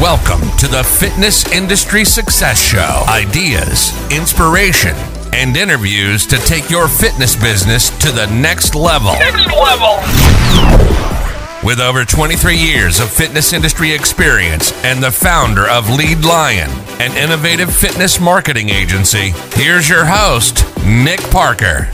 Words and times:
Welcome 0.00 0.54
to 0.58 0.68
the 0.68 0.84
Fitness 0.84 1.50
Industry 1.52 2.04
Success 2.04 2.60
Show. 2.60 3.04
Ideas, 3.08 3.94
inspiration, 4.12 4.94
and 5.32 5.56
interviews 5.56 6.26
to 6.26 6.36
take 6.36 6.68
your 6.68 6.86
fitness 6.86 7.34
business 7.34 7.88
to 8.00 8.12
the 8.12 8.26
next 8.26 8.74
level. 8.74 9.12
Next 9.12 9.46
level. 9.46 9.96
With 11.66 11.80
over 11.80 12.04
23 12.04 12.58
years 12.58 13.00
of 13.00 13.10
fitness 13.10 13.54
industry 13.54 13.90
experience 13.92 14.70
and 14.84 15.02
the 15.02 15.10
founder 15.10 15.66
of 15.66 15.88
Lead 15.88 16.26
Lion, 16.26 16.68
an 17.00 17.16
innovative 17.16 17.74
fitness 17.74 18.20
marketing 18.20 18.68
agency, 18.68 19.32
here's 19.54 19.88
your 19.88 20.04
host, 20.04 20.62
Nick 20.84 21.20
Parker. 21.30 21.88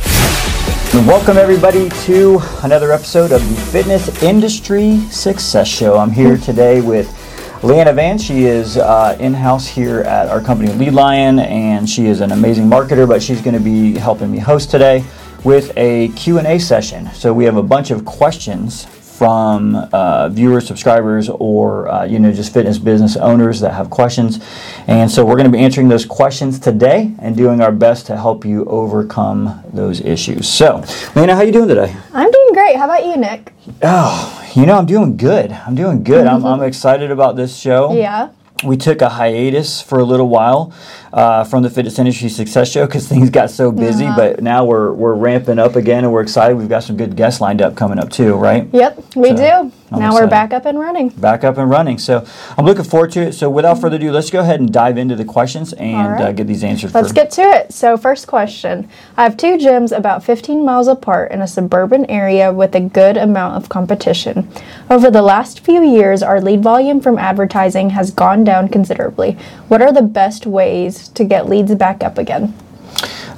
Welcome 1.06 1.36
everybody 1.36 1.88
to 2.04 2.40
another 2.64 2.90
episode 2.90 3.30
of 3.30 3.48
the 3.48 3.54
Fitness 3.70 4.24
Industry 4.24 4.98
Success 5.10 5.68
Show. 5.68 5.96
I'm 5.96 6.10
here 6.10 6.36
today 6.36 6.80
with 6.80 7.21
Leanna 7.62 7.92
Vance. 7.92 8.24
She 8.24 8.46
is 8.46 8.76
uh, 8.76 9.16
in-house 9.20 9.68
here 9.68 10.00
at 10.00 10.28
our 10.28 10.40
company 10.40 10.72
Lead 10.72 10.94
Lion, 10.94 11.38
and 11.38 11.88
she 11.88 12.06
is 12.06 12.20
an 12.20 12.32
amazing 12.32 12.66
marketer. 12.66 13.06
But 13.06 13.22
she's 13.22 13.40
going 13.40 13.54
to 13.54 13.62
be 13.62 13.96
helping 13.96 14.32
me 14.32 14.38
host 14.38 14.68
today 14.68 15.04
with 15.44 15.72
a 15.76 16.08
Q&A 16.08 16.58
session. 16.58 17.08
So 17.14 17.32
we 17.32 17.44
have 17.44 17.56
a 17.56 17.62
bunch 17.62 17.92
of 17.92 18.04
questions 18.04 18.84
from 18.84 19.76
uh, 19.92 20.28
viewers, 20.30 20.66
subscribers, 20.66 21.28
or 21.28 21.86
uh, 21.86 22.04
you 22.04 22.18
know 22.18 22.32
just 22.32 22.52
fitness 22.52 22.78
business 22.78 23.16
owners 23.16 23.60
that 23.60 23.74
have 23.74 23.90
questions. 23.90 24.44
And 24.88 25.08
so 25.08 25.24
we're 25.24 25.36
going 25.36 25.46
to 25.46 25.56
be 25.56 25.62
answering 25.62 25.88
those 25.88 26.04
questions 26.04 26.58
today 26.58 27.14
and 27.20 27.36
doing 27.36 27.60
our 27.60 27.70
best 27.70 28.06
to 28.06 28.16
help 28.16 28.44
you 28.44 28.64
overcome 28.64 29.62
those 29.72 30.00
issues. 30.00 30.48
So, 30.48 30.84
Lena, 31.14 31.36
how 31.36 31.42
you 31.42 31.52
doing 31.52 31.68
today? 31.68 31.94
I'm 32.12 32.28
doing 32.28 32.52
great. 32.54 32.74
How 32.74 32.86
about 32.86 33.06
you, 33.06 33.16
Nick? 33.16 33.52
Oh, 33.84 34.41
you 34.54 34.66
know 34.66 34.76
I'm 34.76 34.86
doing 34.86 35.16
good. 35.16 35.52
I'm 35.52 35.74
doing 35.74 36.02
good. 36.02 36.26
I'm, 36.26 36.44
I'm 36.44 36.62
excited 36.62 37.10
about 37.10 37.36
this 37.36 37.56
show. 37.56 37.92
Yeah. 37.94 38.30
We 38.64 38.76
took 38.76 39.02
a 39.02 39.08
hiatus 39.08 39.82
for 39.82 39.98
a 39.98 40.04
little 40.04 40.28
while 40.28 40.72
uh, 41.12 41.42
from 41.42 41.64
the 41.64 41.70
Fitness 41.70 41.98
Industry 41.98 42.28
Success 42.28 42.70
Show 42.70 42.86
because 42.86 43.08
things 43.08 43.28
got 43.28 43.50
so 43.50 43.72
busy. 43.72 44.06
Uh-huh. 44.06 44.16
But 44.16 44.42
now 44.42 44.64
we're 44.64 44.92
we're 44.92 45.14
ramping 45.14 45.58
up 45.58 45.74
again, 45.74 46.04
and 46.04 46.12
we're 46.12 46.20
excited. 46.22 46.56
We've 46.56 46.68
got 46.68 46.84
some 46.84 46.96
good 46.96 47.16
guests 47.16 47.40
lined 47.40 47.60
up 47.60 47.74
coming 47.74 47.98
up 47.98 48.10
too, 48.10 48.34
right? 48.34 48.68
Yep, 48.72 49.16
we 49.16 49.30
So, 49.30 49.36
do. 49.70 49.72
I'm 49.92 50.00
now 50.00 50.14
we're 50.14 50.26
back 50.26 50.52
up 50.52 50.64
and 50.64 50.78
running. 50.78 51.08
Back 51.10 51.44
up 51.44 51.58
and 51.58 51.68
running. 51.68 51.98
So 51.98 52.26
I'm 52.56 52.64
looking 52.64 52.84
forward 52.84 53.12
to 53.12 53.20
it. 53.20 53.32
So 53.32 53.50
without 53.50 53.80
further 53.80 53.96
ado, 53.96 54.10
let's 54.10 54.30
go 54.30 54.40
ahead 54.40 54.60
and 54.60 54.72
dive 54.72 54.96
into 54.98 55.16
the 55.16 55.24
questions 55.24 55.72
and 55.74 55.96
All 55.96 56.10
right. 56.10 56.20
uh, 56.22 56.32
get 56.32 56.46
these 56.46 56.64
answered. 56.64 56.94
Let's 56.94 57.08
for, 57.08 57.14
get 57.14 57.30
to 57.32 57.42
it. 57.42 57.72
So, 57.72 57.96
first 57.96 58.26
question 58.26 58.88
I 59.16 59.24
have 59.24 59.36
two 59.36 59.56
gyms 59.56 59.96
about 59.96 60.24
15 60.24 60.64
miles 60.64 60.88
apart 60.88 61.32
in 61.32 61.40
a 61.40 61.46
suburban 61.46 62.06
area 62.06 62.52
with 62.52 62.74
a 62.74 62.80
good 62.80 63.16
amount 63.16 63.56
of 63.56 63.68
competition. 63.68 64.48
Over 64.90 65.10
the 65.10 65.22
last 65.22 65.60
few 65.60 65.82
years, 65.82 66.22
our 66.22 66.40
lead 66.40 66.62
volume 66.62 67.00
from 67.00 67.18
advertising 67.18 67.90
has 67.90 68.10
gone 68.10 68.44
down 68.44 68.68
considerably. 68.68 69.32
What 69.68 69.82
are 69.82 69.92
the 69.92 70.02
best 70.02 70.46
ways 70.46 71.08
to 71.08 71.24
get 71.24 71.48
leads 71.48 71.74
back 71.74 72.02
up 72.02 72.18
again? 72.18 72.54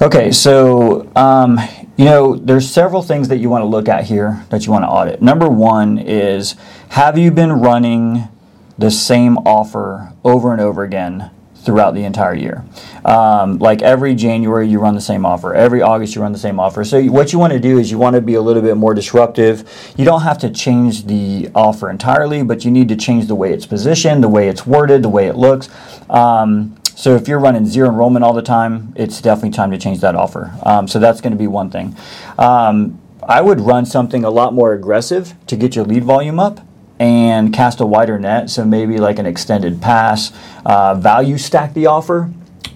Okay, 0.01 0.31
so 0.31 1.09
um, 1.15 1.57
you 1.95 2.03
know, 2.03 2.35
there's 2.35 2.69
several 2.69 3.01
things 3.01 3.29
that 3.29 3.37
you 3.37 3.49
want 3.49 3.61
to 3.61 3.65
look 3.65 3.87
at 3.87 4.03
here 4.03 4.45
that 4.49 4.65
you 4.65 4.71
want 4.71 4.83
to 4.83 4.89
audit. 4.89 5.21
Number 5.21 5.47
one 5.47 5.97
is 5.97 6.55
have 6.89 7.17
you 7.17 7.31
been 7.31 7.53
running 7.53 8.27
the 8.77 8.91
same 8.91 9.37
offer 9.39 10.11
over 10.25 10.51
and 10.51 10.59
over 10.59 10.83
again 10.83 11.31
throughout 11.55 11.93
the 11.93 12.03
entire 12.03 12.35
year? 12.35 12.65
Um, 13.05 13.57
like 13.59 13.81
every 13.81 14.15
January, 14.15 14.67
you 14.67 14.79
run 14.79 14.95
the 14.95 15.01
same 15.01 15.25
offer. 15.25 15.55
Every 15.55 15.81
August, 15.81 16.13
you 16.13 16.21
run 16.21 16.33
the 16.33 16.39
same 16.39 16.59
offer. 16.59 16.83
So, 16.83 17.01
what 17.05 17.31
you 17.31 17.39
want 17.39 17.53
to 17.53 17.59
do 17.59 17.79
is 17.79 17.89
you 17.89 17.97
want 17.97 18.17
to 18.17 18.21
be 18.21 18.33
a 18.33 18.41
little 18.41 18.61
bit 18.61 18.75
more 18.75 18.93
disruptive. 18.93 19.93
You 19.95 20.03
don't 20.03 20.23
have 20.23 20.39
to 20.39 20.49
change 20.49 21.05
the 21.05 21.49
offer 21.55 21.89
entirely, 21.89 22.43
but 22.43 22.65
you 22.65 22.71
need 22.71 22.89
to 22.89 22.97
change 22.97 23.27
the 23.27 23.35
way 23.35 23.53
it's 23.53 23.65
positioned, 23.65 24.21
the 24.21 24.29
way 24.29 24.49
it's 24.49 24.67
worded, 24.67 25.03
the 25.03 25.09
way 25.09 25.27
it 25.27 25.37
looks. 25.37 25.69
Um, 26.09 26.75
so 26.95 27.15
if 27.15 27.27
you're 27.27 27.39
running 27.39 27.65
zero 27.65 27.89
enrollment 27.89 28.23
all 28.23 28.33
the 28.33 28.41
time, 28.41 28.93
it's 28.95 29.21
definitely 29.21 29.51
time 29.51 29.71
to 29.71 29.77
change 29.77 29.99
that 29.99 30.15
offer. 30.15 30.57
Um, 30.63 30.87
so 30.87 30.99
that's 30.99 31.21
going 31.21 31.33
to 31.33 31.37
be 31.37 31.47
one 31.47 31.69
thing. 31.69 31.95
Um, 32.39 32.99
I 33.21 33.41
would 33.41 33.59
run 33.59 33.85
something 33.85 34.23
a 34.23 34.29
lot 34.29 34.53
more 34.53 34.73
aggressive 34.73 35.33
to 35.47 35.55
get 35.55 35.75
your 35.75 35.85
lead 35.85 36.03
volume 36.03 36.39
up 36.39 36.61
and 36.99 37.53
cast 37.53 37.81
a 37.81 37.85
wider 37.85 38.17
net. 38.17 38.49
So 38.49 38.63
maybe 38.63 38.97
like 38.97 39.19
an 39.19 39.25
extended 39.25 39.81
pass, 39.81 40.31
uh, 40.65 40.95
value 40.95 41.37
stack 41.37 41.73
the 41.73 41.87
offer 41.87 42.31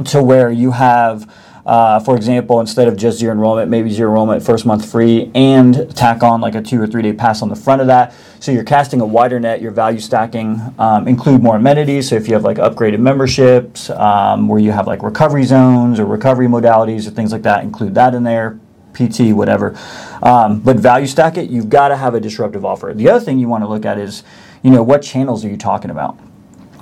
to 0.05 0.21
where 0.21 0.51
you 0.51 0.71
have. 0.71 1.31
Uh, 1.69 1.99
for 1.99 2.15
example, 2.15 2.59
instead 2.59 2.87
of 2.87 2.97
just 2.97 3.19
zero 3.19 3.31
enrollment, 3.31 3.69
maybe 3.69 3.91
zero 3.91 4.09
enrollment 4.09 4.41
first 4.41 4.65
month 4.65 4.89
free, 4.89 5.29
and 5.35 5.95
tack 5.95 6.23
on 6.23 6.41
like 6.41 6.55
a 6.55 6.61
two 6.63 6.81
or 6.81 6.87
three 6.87 7.03
day 7.03 7.13
pass 7.13 7.43
on 7.43 7.49
the 7.49 7.55
front 7.55 7.79
of 7.79 7.85
that. 7.85 8.11
So 8.39 8.51
you're 8.51 8.63
casting 8.63 9.01
a 9.01 9.05
wider 9.05 9.39
net. 9.39 9.61
You're 9.61 9.69
value 9.71 9.99
stacking. 9.99 10.59
Um, 10.79 11.07
include 11.07 11.43
more 11.43 11.57
amenities. 11.57 12.09
So 12.09 12.15
if 12.15 12.27
you 12.27 12.33
have 12.33 12.43
like 12.43 12.57
upgraded 12.57 12.97
memberships, 13.01 13.91
um, 13.91 14.47
where 14.47 14.59
you 14.59 14.71
have 14.71 14.87
like 14.87 15.03
recovery 15.03 15.43
zones 15.43 15.99
or 15.99 16.05
recovery 16.05 16.47
modalities 16.47 17.05
or 17.05 17.11
things 17.11 17.31
like 17.31 17.43
that, 17.43 17.63
include 17.63 17.93
that 17.93 18.15
in 18.15 18.23
there. 18.23 18.59
PT, 18.95 19.31
whatever. 19.33 19.77
Um, 20.23 20.61
but 20.61 20.77
value 20.77 21.05
stack 21.05 21.37
it. 21.37 21.51
You've 21.51 21.69
got 21.69 21.89
to 21.89 21.97
have 21.97 22.15
a 22.15 22.19
disruptive 22.19 22.65
offer. 22.65 22.93
The 22.95 23.07
other 23.09 23.23
thing 23.23 23.37
you 23.37 23.47
want 23.47 23.63
to 23.63 23.67
look 23.67 23.85
at 23.85 23.99
is, 23.99 24.23
you 24.63 24.71
know, 24.71 24.81
what 24.81 25.03
channels 25.03 25.45
are 25.45 25.49
you 25.49 25.55
talking 25.55 25.91
about? 25.91 26.17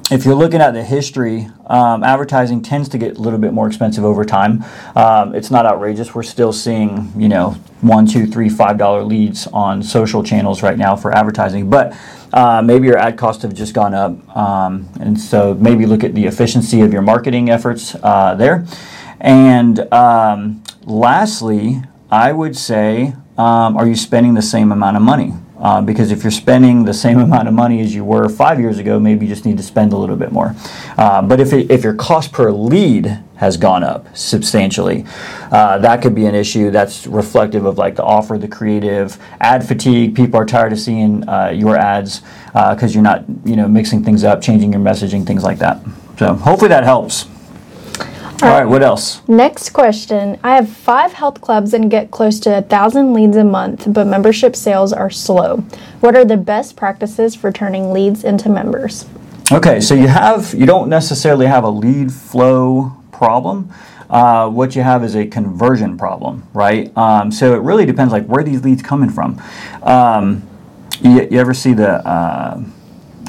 If 0.09 0.23
you're 0.23 0.35
looking 0.35 0.61
at 0.61 0.71
the 0.71 0.83
history, 0.83 1.49
um, 1.67 2.03
advertising 2.03 2.61
tends 2.61 2.87
to 2.89 2.97
get 2.97 3.17
a 3.17 3.21
little 3.21 3.39
bit 3.39 3.51
more 3.51 3.67
expensive 3.67 4.05
over 4.05 4.23
time. 4.23 4.63
Um, 4.95 5.35
it's 5.35 5.51
not 5.51 5.65
outrageous. 5.65 6.15
We're 6.15 6.23
still 6.23 6.53
seeing, 6.53 7.11
you 7.17 7.27
know, 7.27 7.51
one, 7.81 8.07
two, 8.07 8.25
three, 8.25 8.47
five 8.47 8.77
dollar 8.77 9.03
leads 9.03 9.47
on 9.47 9.83
social 9.83 10.23
channels 10.23 10.63
right 10.63 10.77
now 10.77 10.95
for 10.95 11.13
advertising, 11.13 11.69
but 11.69 11.95
uh, 12.33 12.61
maybe 12.61 12.87
your 12.87 12.97
ad 12.97 13.17
costs 13.17 13.43
have 13.43 13.53
just 13.53 13.73
gone 13.73 13.93
up, 13.93 14.35
um, 14.35 14.87
and 14.99 15.19
so 15.19 15.53
maybe 15.55 15.85
look 15.85 16.03
at 16.03 16.15
the 16.15 16.25
efficiency 16.25 16.81
of 16.81 16.93
your 16.93 17.01
marketing 17.01 17.49
efforts 17.49 17.95
uh, 18.01 18.33
there. 18.35 18.65
And 19.19 19.91
um, 19.93 20.63
lastly, 20.85 21.81
I 22.09 22.31
would 22.31 22.55
say, 22.55 23.13
um, 23.37 23.77
are 23.77 23.87
you 23.87 23.95
spending 23.95 24.35
the 24.35 24.41
same 24.41 24.71
amount 24.71 24.95
of 24.95 25.03
money? 25.03 25.33
Uh, 25.59 25.81
because 25.81 26.11
if 26.11 26.23
you're 26.23 26.31
spending 26.31 26.85
the 26.85 26.93
same 26.93 27.19
amount 27.27 27.47
of 27.47 27.53
money 27.53 27.81
as 27.81 27.93
you 27.93 28.03
were 28.03 28.29
five 28.29 28.59
years 28.59 28.77
ago, 28.77 28.99
maybe 28.99 29.25
you 29.25 29.33
just 29.33 29.45
need 29.45 29.57
to 29.57 29.63
spend 29.63 29.93
a 29.93 29.97
little 29.97 30.15
bit 30.15 30.31
more. 30.31 30.55
Uh, 30.97 31.21
but 31.21 31.39
if, 31.39 31.53
it, 31.53 31.71
if 31.71 31.83
your 31.83 31.93
cost 31.93 32.31
per 32.31 32.51
lead 32.51 33.23
has 33.37 33.57
gone 33.57 33.83
up 33.83 34.15
substantially, 34.15 35.05
uh, 35.51 35.77
that 35.77 36.01
could 36.01 36.15
be 36.15 36.25
an 36.25 36.35
issue. 36.35 36.71
That's 36.71 37.07
reflective 37.07 37.65
of 37.65 37.77
like 37.77 37.95
the 37.95 38.03
offer, 38.03 38.37
the 38.37 38.47
creative, 38.47 39.17
ad 39.39 39.67
fatigue. 39.67 40.15
People 40.15 40.39
are 40.39 40.45
tired 40.45 40.73
of 40.73 40.79
seeing 40.79 41.27
uh, 41.27 41.49
your 41.49 41.75
ads 41.75 42.21
because 42.53 42.93
you're 42.93 43.03
not, 43.03 43.23
you 43.45 43.55
know, 43.55 43.67
mixing 43.67 44.03
things 44.03 44.23
up, 44.23 44.41
changing 44.41 44.73
your 44.73 44.81
messaging, 44.81 45.25
things 45.25 45.43
like 45.43 45.59
that. 45.59 45.81
So 46.17 46.33
hopefully 46.33 46.69
that 46.69 46.83
helps. 46.83 47.27
All 48.43 48.49
right, 48.49 48.65
what 48.65 48.83
else? 48.83 49.27
Next 49.27 49.71
question. 49.71 50.39
I 50.43 50.55
have 50.55 50.69
five 50.69 51.13
health 51.13 51.41
clubs 51.41 51.73
and 51.73 51.89
get 51.89 52.11
close 52.11 52.39
to 52.41 52.59
a 52.59 52.61
thousand 52.61 53.13
leads 53.13 53.35
a 53.35 53.43
month, 53.43 53.91
but 53.91 54.05
membership 54.05 54.55
sales 54.55 54.93
are 54.93 55.09
slow. 55.09 55.57
What 56.01 56.15
are 56.15 56.23
the 56.23 56.37
best 56.37 56.75
practices 56.75 57.33
for 57.33 57.51
turning 57.51 57.91
leads 57.91 58.23
into 58.23 58.47
members? 58.47 59.07
Okay, 59.51 59.79
so 59.79 59.95
you 59.95 60.07
have 60.07 60.53
you 60.53 60.67
don't 60.67 60.87
necessarily 60.87 61.47
have 61.47 61.63
a 61.63 61.69
lead 61.69 62.11
flow 62.13 62.95
problem. 63.11 63.73
Uh, 64.07 64.47
what 64.49 64.75
you 64.75 64.83
have 64.83 65.03
is 65.03 65.15
a 65.15 65.25
conversion 65.25 65.97
problem, 65.97 66.47
right? 66.53 66.95
Um, 66.95 67.31
so 67.31 67.55
it 67.55 67.61
really 67.63 67.87
depends, 67.87 68.13
like 68.13 68.25
where 68.27 68.43
these 68.43 68.63
leads 68.63 68.83
coming 68.83 69.09
from. 69.09 69.41
Um, 69.81 70.47
you, 71.01 71.27
you 71.31 71.39
ever 71.39 71.55
see 71.55 71.73
the 71.73 72.07
uh, 72.07 72.63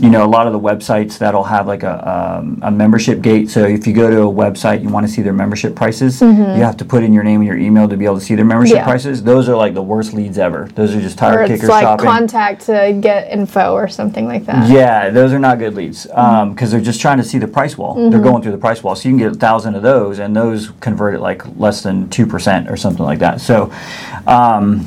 you 0.01 0.11
know 0.11 0.25
a 0.25 0.29
lot 0.29 0.47
of 0.47 0.53
the 0.53 0.61
websites 0.61 1.19
that'll 1.19 1.43
have 1.45 1.67
like 1.67 1.83
a, 1.83 2.09
um, 2.39 2.59
a 2.63 2.71
membership 2.71 3.21
gate. 3.21 3.51
So 3.51 3.65
if 3.65 3.87
you 3.87 3.93
go 3.93 4.09
to 4.11 4.23
a 4.23 4.33
website 4.33 4.83
you 4.83 4.89
want 4.89 5.07
to 5.07 5.13
see 5.13 5.23
their 5.23 5.33
membership 5.33 5.75
prices 5.75 6.21
you 6.21 6.29
have 6.29 6.77
to 6.77 6.85
put 6.85 7.03
in 7.03 7.13
your 7.13 7.25
name 7.25 7.41
and 7.41 7.47
your 7.47 7.57
email 7.59 7.89
to 7.89 7.97
be 7.97 8.05
able 8.05 8.19
to 8.19 8.25
see 8.25 8.35
their 8.35 8.45
membership 8.45 8.77
Yeah. 8.77 8.85
prices. 8.85 9.23
Those 9.23 9.49
are 9.49 9.57
like 9.57 9.75
the 9.75 9.83
worst 9.83 10.13
leads 10.15 10.39
ever. 10.39 10.69
Those 10.75 10.95
are 10.95 11.01
just 11.01 11.19
tire 11.19 11.43
it's 11.43 11.65
like 11.65 11.83
shopping. 11.83 12.07
contact 12.07 12.67
to 12.67 12.97
get 13.01 13.31
info 13.33 13.73
or 13.75 13.89
something 13.89 14.27
like 14.27 14.45
that. 14.47 14.71
yeah, 14.71 15.11
those 15.11 15.33
are 15.33 15.39
not 15.39 15.59
good 15.59 15.75
leads 15.75 16.07
because 16.07 16.71
they're 16.71 16.81
just 16.81 17.01
trying 17.01 17.19
to 17.19 17.25
see 17.25 17.39
the 17.39 17.49
price 17.49 17.77
wall. 17.77 18.11
They're 18.11 18.21
going 18.21 18.43
through 18.43 18.53
the 18.53 18.59
price 18.59 18.83
wall, 18.83 18.95
so 18.95 19.09
you 19.09 19.13
can 19.15 19.19
get 19.19 19.33
a 19.33 19.35
thousand 19.35 19.75
of 19.75 19.83
those, 19.83 20.19
and 20.19 20.35
those 20.37 20.71
convert 20.81 21.15
at 21.15 21.21
like 21.21 21.43
less 21.59 21.83
than 21.83 22.09
two 22.11 22.27
percent 22.27 22.71
or 22.71 22.77
something 22.77 23.05
like 23.05 23.19
that. 23.21 23.41
So, 23.41 23.73
um, 24.27 24.87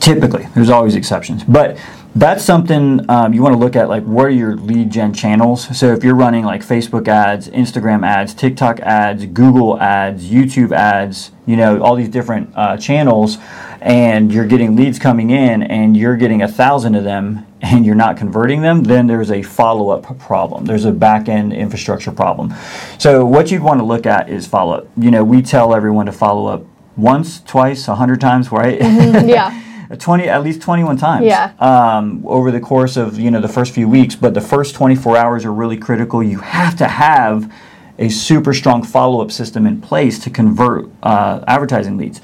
typically, 0.00 0.46
there's 0.54 0.70
always 0.70 0.94
exceptions, 0.94 1.44
but 1.44 1.76
that's 2.14 2.44
something 2.44 3.08
um, 3.10 3.32
you 3.32 3.42
want 3.42 3.54
to 3.54 3.58
look 3.58 3.76
at. 3.76 3.88
Like, 3.88 4.04
what 4.04 4.26
are 4.26 4.30
your 4.30 4.56
lead 4.56 4.90
gen 4.90 5.12
channels? 5.12 5.76
So, 5.78 5.92
if 5.92 6.02
you're 6.02 6.14
running 6.14 6.44
like 6.44 6.62
Facebook 6.62 7.06
ads, 7.06 7.48
Instagram 7.48 8.06
ads, 8.06 8.34
TikTok 8.34 8.80
ads, 8.80 9.26
Google 9.26 9.78
ads, 9.78 10.28
YouTube 10.28 10.72
ads, 10.72 11.30
you 11.46 11.56
know, 11.56 11.80
all 11.82 11.94
these 11.94 12.08
different 12.08 12.50
uh, 12.56 12.76
channels, 12.76 13.38
and 13.80 14.32
you're 14.32 14.46
getting 14.46 14.74
leads 14.74 14.98
coming 14.98 15.30
in, 15.30 15.62
and 15.62 15.96
you're 15.96 16.16
getting 16.16 16.42
a 16.42 16.48
thousand 16.48 16.94
of 16.94 17.04
them, 17.04 17.46
and 17.60 17.84
you're 17.84 17.94
not 17.94 18.16
converting 18.16 18.62
them, 18.62 18.84
then 18.84 19.06
there's 19.06 19.30
a 19.30 19.42
follow 19.42 19.90
up 19.90 20.18
problem. 20.18 20.64
There's 20.64 20.84
a 20.84 20.92
back 20.92 21.28
end 21.28 21.52
infrastructure 21.52 22.10
problem. 22.10 22.54
So, 22.98 23.24
what 23.24 23.50
you'd 23.50 23.62
want 23.62 23.80
to 23.80 23.84
look 23.84 24.06
at 24.06 24.28
is 24.30 24.46
follow 24.46 24.78
up. 24.78 24.88
You 24.96 25.10
know, 25.10 25.22
we 25.24 25.42
tell 25.42 25.74
everyone 25.74 26.06
to 26.06 26.12
follow 26.12 26.46
up 26.46 26.64
once, 26.96 27.40
twice, 27.40 27.86
a 27.86 27.94
hundred 27.94 28.20
times, 28.20 28.50
right? 28.50 28.80
yeah. 28.80 29.64
20 29.96 30.28
at 30.28 30.42
least 30.42 30.60
21 30.60 30.96
times 30.98 31.24
Yeah. 31.26 31.52
um, 31.58 32.22
over 32.26 32.50
the 32.50 32.60
course 32.60 32.96
of 32.96 33.18
you 33.18 33.30
know 33.30 33.40
the 33.40 33.48
first 33.48 33.72
few 33.74 33.88
weeks. 33.88 34.14
But 34.14 34.34
the 34.34 34.40
first 34.40 34.74
24 34.74 35.16
hours 35.16 35.44
are 35.44 35.52
really 35.52 35.76
critical. 35.78 36.22
You 36.22 36.38
have 36.40 36.76
to 36.76 36.86
have 36.86 37.52
a 37.98 38.08
super 38.08 38.54
strong 38.54 38.82
follow-up 38.82 39.32
system 39.32 39.66
in 39.66 39.80
place 39.80 40.18
to 40.20 40.30
convert 40.30 40.88
uh, 41.02 41.42
advertising 41.48 41.96
leads. 41.96 42.20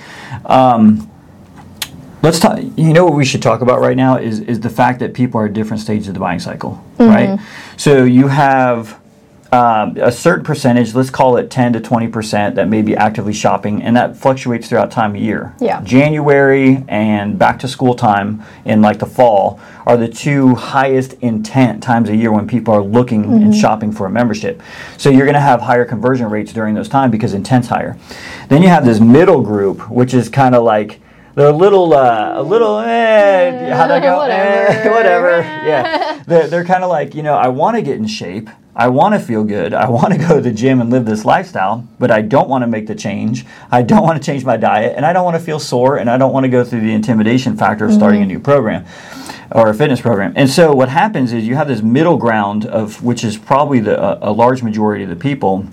Um, 0.47 1.11
let's 2.23 2.39
talk 2.39 2.59
you 2.77 2.93
know 2.93 3.05
what 3.05 3.15
we 3.15 3.25
should 3.25 3.43
talk 3.43 3.61
about 3.61 3.81
right 3.81 3.97
now 3.97 4.17
is, 4.17 4.41
is 4.41 4.59
the 4.61 4.71
fact 4.71 4.99
that 5.01 5.13
people 5.13 5.39
are 5.41 5.47
at 5.47 5.53
different 5.53 5.81
stages 5.83 6.09
of 6.09 6.15
the 6.15 6.21
buying 6.21 6.39
cycle 6.41 6.83
right? 6.99 7.39
So 7.77 8.05
you 8.05 8.29
have 8.29 8.99
um, 9.55 9.97
a 9.99 10.11
certain 10.11 10.45
percentage, 10.45 10.95
let's 10.95 11.11
call 11.11 11.37
it 11.37 11.49
10 11.49 11.75
to 11.75 11.81
20%, 11.81 12.56
that 12.56 12.69
may 12.69 12.83
be 12.83 12.97
actively 12.97 13.33
shopping, 13.33 13.83
and 13.83 13.97
that 13.97 14.17
fluctuates 14.17 14.69
throughout 14.69 14.91
time 14.91 15.15
of 15.15 15.21
year. 15.21 15.55
Yeah. 15.61 15.81
January 15.83 16.85
and 16.89 17.39
back 17.39 17.61
to 17.61 17.69
school 17.69 17.95
time 17.95 18.43
in 18.65 18.83
like 18.83 18.99
the 18.99 19.06
fall 19.06 19.61
are 19.87 19.97
the 19.97 20.09
two 20.09 20.56
highest 20.56 21.12
intent 21.21 21.83
times 21.83 22.09
a 22.09 22.17
year 22.17 22.33
when 22.33 22.49
people 22.49 22.75
are 22.75 22.83
looking 22.83 23.25
and 23.33 23.55
shopping 23.55 23.93
for 23.93 24.06
a 24.06 24.11
membership. 24.11 24.61
So 24.97 25.09
you're 25.11 25.27
going 25.27 25.35
to 25.35 25.41
have 25.41 25.61
higher 25.61 25.85
conversion 25.85 26.29
rates 26.31 26.53
during 26.53 26.75
those 26.75 26.89
times 26.89 27.12
because 27.12 27.33
intent's 27.33 27.69
higher. 27.69 27.97
Then 28.49 28.62
you 28.62 28.69
have 28.69 28.85
this 28.85 28.99
middle 28.99 29.43
group, 29.43 29.89
which 29.89 30.15
is 30.15 30.29
kind 30.29 30.55
of 30.55 30.65
like 30.65 31.01
they're 31.35 31.49
a 31.49 31.53
little, 31.53 31.93
uh, 31.93 32.41
a 32.41 32.43
little, 32.43 32.79
eh, 32.79 33.75
how'd 33.75 33.91
I 33.91 34.01
go? 34.01 34.21
Eh, 34.25 34.89
Whatever. 34.89 34.91
whatever. 34.97 35.41
Yeah. 35.69 36.04
They're, 36.26 36.49
they're 36.49 36.65
kind 36.65 36.82
of 36.82 36.91
like, 36.91 37.15
you 37.15 37.23
know, 37.23 37.35
I 37.35 37.49
want 37.49 37.76
to 37.76 37.82
get 37.82 37.97
in 37.97 38.06
shape. 38.06 38.49
I 38.76 38.88
want 38.88 39.15
to 39.15 39.21
feel 39.21 39.44
good. 39.44 39.73
I 39.73 39.88
want 39.88 40.12
to 40.12 40.19
go 40.29 40.37
to 40.37 40.41
the 40.41 40.50
gym 40.50 40.81
and 40.81 40.91
live 40.91 41.05
this 41.05 41.25
lifestyle, 41.25 41.87
but 41.99 42.11
I 42.11 42.23
don't 42.23 42.49
want 42.49 42.62
to 42.62 42.67
make 42.67 42.87
the 42.87 42.94
change. 42.94 43.44
I 43.71 43.82
don't 43.82 44.03
want 44.03 44.21
to 44.21 44.25
change 44.25 44.44
my 44.44 44.56
diet, 44.56 44.94
and 44.97 45.06
I 45.06 45.12
don't 45.12 45.25
want 45.25 45.37
to 45.37 45.43
feel 45.43 45.59
sore, 45.59 45.99
and 45.99 46.11
I 46.11 46.19
don't 46.19 46.32
want 46.32 46.44
to 46.44 46.50
go 46.50 46.65
through 46.65 46.81
the 46.81 46.93
intimidation 46.93 47.56
factor 47.56 47.85
of 47.85 47.91
mm-hmm. 47.91 48.00
starting 48.00 48.23
a 48.23 48.26
new 48.26 48.41
program 48.41 48.85
or 49.53 49.69
a 49.69 49.75
fitness 49.75 50.00
program. 50.00 50.32
And 50.37 50.50
so 50.50 50.75
what 50.75 50.88
happens 50.88 51.32
is 51.32 51.47
you 51.47 51.55
have 51.55 51.69
this 51.69 51.82
middle 51.82 52.17
ground 52.17 52.67
of 52.67 53.03
which 53.03 53.23
is 53.23 53.37
probably 53.37 53.81
the 53.81 54.00
a, 54.00 54.31
a 54.31 54.32
large 54.32 54.62
majority 54.62 55.05
of 55.05 55.11
the 55.11 55.17
people 55.17 55.67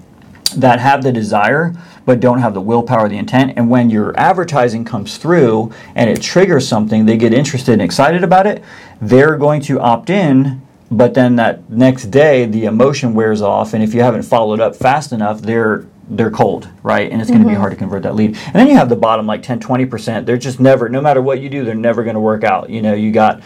that 0.52 0.80
have 0.80 1.04
the 1.04 1.12
desire 1.12 1.74
but 2.06 2.20
don't 2.20 2.40
have 2.40 2.54
the 2.54 2.62
willpower, 2.62 3.08
the 3.08 3.18
intent. 3.18 3.54
And 3.56 3.70
when 3.70 3.90
your 3.90 4.18
advertising 4.20 4.86
comes 4.86 5.18
through 5.18 5.72
and 5.96 6.10
it 6.10 6.22
triggers 6.22 6.68
something, 6.68 7.06
they 7.06 7.18
get 7.18 7.34
interested 7.34 7.74
and 7.74 7.82
excited 7.82 8.24
about 8.24 8.48
it. 8.48 8.64
They're 9.00 9.38
going 9.38 9.62
to 9.62 9.80
opt 9.80 10.10
in, 10.10 10.62
but 10.90 11.14
then 11.14 11.36
that 11.38 11.70
next 11.70 12.06
day 12.06 12.46
the 12.46 12.66
emotion 12.66 13.14
wears 13.14 13.42
off, 13.42 13.74
and 13.74 13.84
if 13.84 13.94
you 13.94 14.02
haven't 14.02 14.24
followed 14.24 14.60
up 14.60 14.76
fast 14.76 15.12
enough, 15.12 15.42
they're 15.42 15.86
they're 16.10 16.32
cold, 16.32 16.68
right? 16.84 17.10
And 17.10 17.22
it's 17.22 17.30
going 17.30 17.42
to 17.42 17.48
be 17.48 17.54
mm-hmm. 17.54 17.62
hard 17.62 17.72
to 17.72 17.78
convert 17.78 18.04
that 18.04 18.16
lead. 18.16 18.36
And 18.48 18.56
then 18.56 18.68
you 18.68 18.76
have 18.76 18.90
the 18.90 18.98
bottom 18.98 19.26
like 19.26 19.44
10, 19.44 19.62
20%. 19.62 20.26
They're 20.26 20.36
just 20.36 20.60
never, 20.60 20.90
no 20.90 21.00
matter 21.00 21.22
what 21.22 21.40
you 21.40 21.48
do, 21.48 21.64
they're 21.64 21.74
never 21.74 22.04
going 22.04 22.16
to 22.16 22.20
work 22.20 22.44
out. 22.44 22.70
You 22.70 22.82
know, 22.82 22.94
you 22.94 23.14
got 23.14 23.42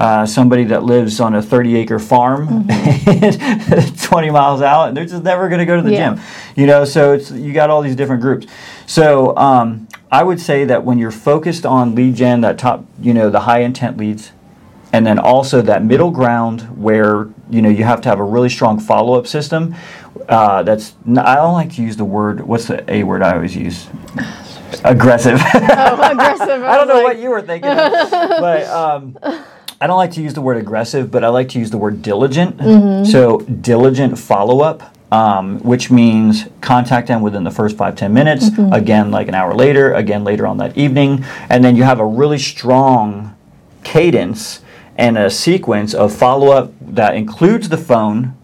uh, 0.00 0.24
somebody 0.26 0.64
that 0.64 0.82
lives 0.82 1.20
on 1.20 1.34
a 1.34 1.42
30 1.42 1.76
acre 1.76 1.98
farm 1.98 2.66
20 4.02 4.30
miles 4.30 4.62
out 4.62 4.88
and 4.88 4.96
they're 4.96 5.04
just 5.04 5.22
never 5.22 5.48
going 5.48 5.58
to 5.58 5.66
go 5.66 5.76
to 5.76 5.82
the 5.82 5.92
Yeah. 5.92 6.14
gym. 6.14 6.20
You 6.56 6.66
know 6.66 6.84
so 6.84 7.12
it's 7.12 7.30
you 7.30 7.52
got 7.52 7.68
all 7.70 7.82
these 7.82 7.96
different 7.96 8.22
groups. 8.22 8.46
So 8.86 9.36
um, 9.36 9.86
i 10.10 10.22
would 10.24 10.40
say 10.40 10.64
that 10.64 10.84
when 10.84 10.98
you're 10.98 11.12
focused 11.12 11.64
on 11.66 11.94
lead 11.94 12.14
gen 12.16 12.40
that 12.40 12.58
top 12.58 12.84
you 13.00 13.12
know 13.14 13.30
the 13.30 13.40
high 13.40 13.60
intent 13.60 13.96
leads 13.96 14.32
and 14.92 15.06
then 15.06 15.18
also 15.20 15.62
that 15.62 15.84
middle 15.84 16.10
ground 16.10 16.62
where 16.76 17.28
you 17.48 17.62
know 17.62 17.68
you 17.68 17.84
have 17.84 18.00
to 18.00 18.08
have 18.08 18.18
a 18.18 18.24
really 18.24 18.48
strong 18.48 18.80
follow-up 18.80 19.26
system 19.26 19.74
uh, 20.28 20.62
that's 20.64 20.94
i 21.06 21.34
don't 21.36 21.52
like 21.54 21.72
to 21.72 21.82
use 21.82 21.96
the 21.96 22.04
word 22.04 22.40
what's 22.40 22.66
the 22.66 22.78
a 22.90 23.04
word 23.04 23.22
i 23.22 23.34
always 23.34 23.54
use? 23.54 23.86
Aggressive. 24.84 25.38
Oh, 25.42 26.10
aggressive. 26.12 26.62
I 26.72 26.76
don't 26.76 26.86
know 26.88 27.02
what 27.02 27.18
you 27.18 27.30
were 27.30 27.42
thinking, 27.42 27.70
of, 27.70 28.10
but 28.10 28.62
um, 28.68 29.18
I 29.82 29.86
don't 29.86 29.96
like 29.96 30.12
to 30.12 30.22
use 30.22 30.34
the 30.34 30.42
word 30.42 30.58
aggressive, 30.58 31.10
but 31.10 31.24
I 31.24 31.28
like 31.28 31.48
to 31.50 31.58
use 31.58 31.70
the 31.70 31.78
word 31.78 32.02
diligent. 32.02 32.58
Mm-hmm. 32.58 33.10
So 33.10 33.38
diligent 33.38 34.18
follow 34.18 34.60
up. 34.60 34.94
Um, 35.12 35.58
which 35.64 35.90
means 35.90 36.44
contact 36.60 37.08
them 37.08 37.20
within 37.20 37.42
the 37.42 37.50
first 37.50 37.76
five 37.76 37.96
ten 37.96 38.14
minutes 38.14 38.48
mm-hmm. 38.48 38.72
again 38.72 39.10
like 39.10 39.26
an 39.26 39.34
hour 39.34 39.52
later 39.52 39.92
again 39.94 40.22
later 40.22 40.46
on 40.46 40.58
that 40.58 40.78
evening 40.78 41.24
and 41.48 41.64
then 41.64 41.74
you 41.74 41.82
have 41.82 41.98
a 41.98 42.06
really 42.06 42.38
strong 42.38 43.36
cadence 43.82 44.60
and 44.96 45.18
a 45.18 45.28
sequence 45.28 45.94
of 45.94 46.14
follow 46.14 46.52
up 46.52 46.72
that 46.80 47.16
includes 47.16 47.70
the 47.70 47.76
phone 47.76 48.36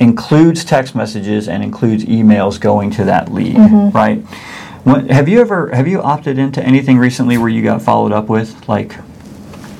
includes 0.00 0.64
text 0.64 0.96
messages 0.96 1.48
and 1.48 1.62
includes 1.62 2.04
emails 2.06 2.60
going 2.60 2.90
to 2.90 3.04
that 3.04 3.32
lead 3.32 3.54
mm-hmm. 3.54 3.96
right 3.96 4.18
when, 4.82 5.08
have 5.10 5.28
you 5.28 5.40
ever 5.40 5.68
have 5.68 5.86
you 5.86 6.02
opted 6.02 6.38
into 6.38 6.60
anything 6.60 6.98
recently 6.98 7.38
where 7.38 7.48
you 7.48 7.62
got 7.62 7.80
followed 7.80 8.10
up 8.10 8.28
with 8.28 8.68
like 8.68 8.96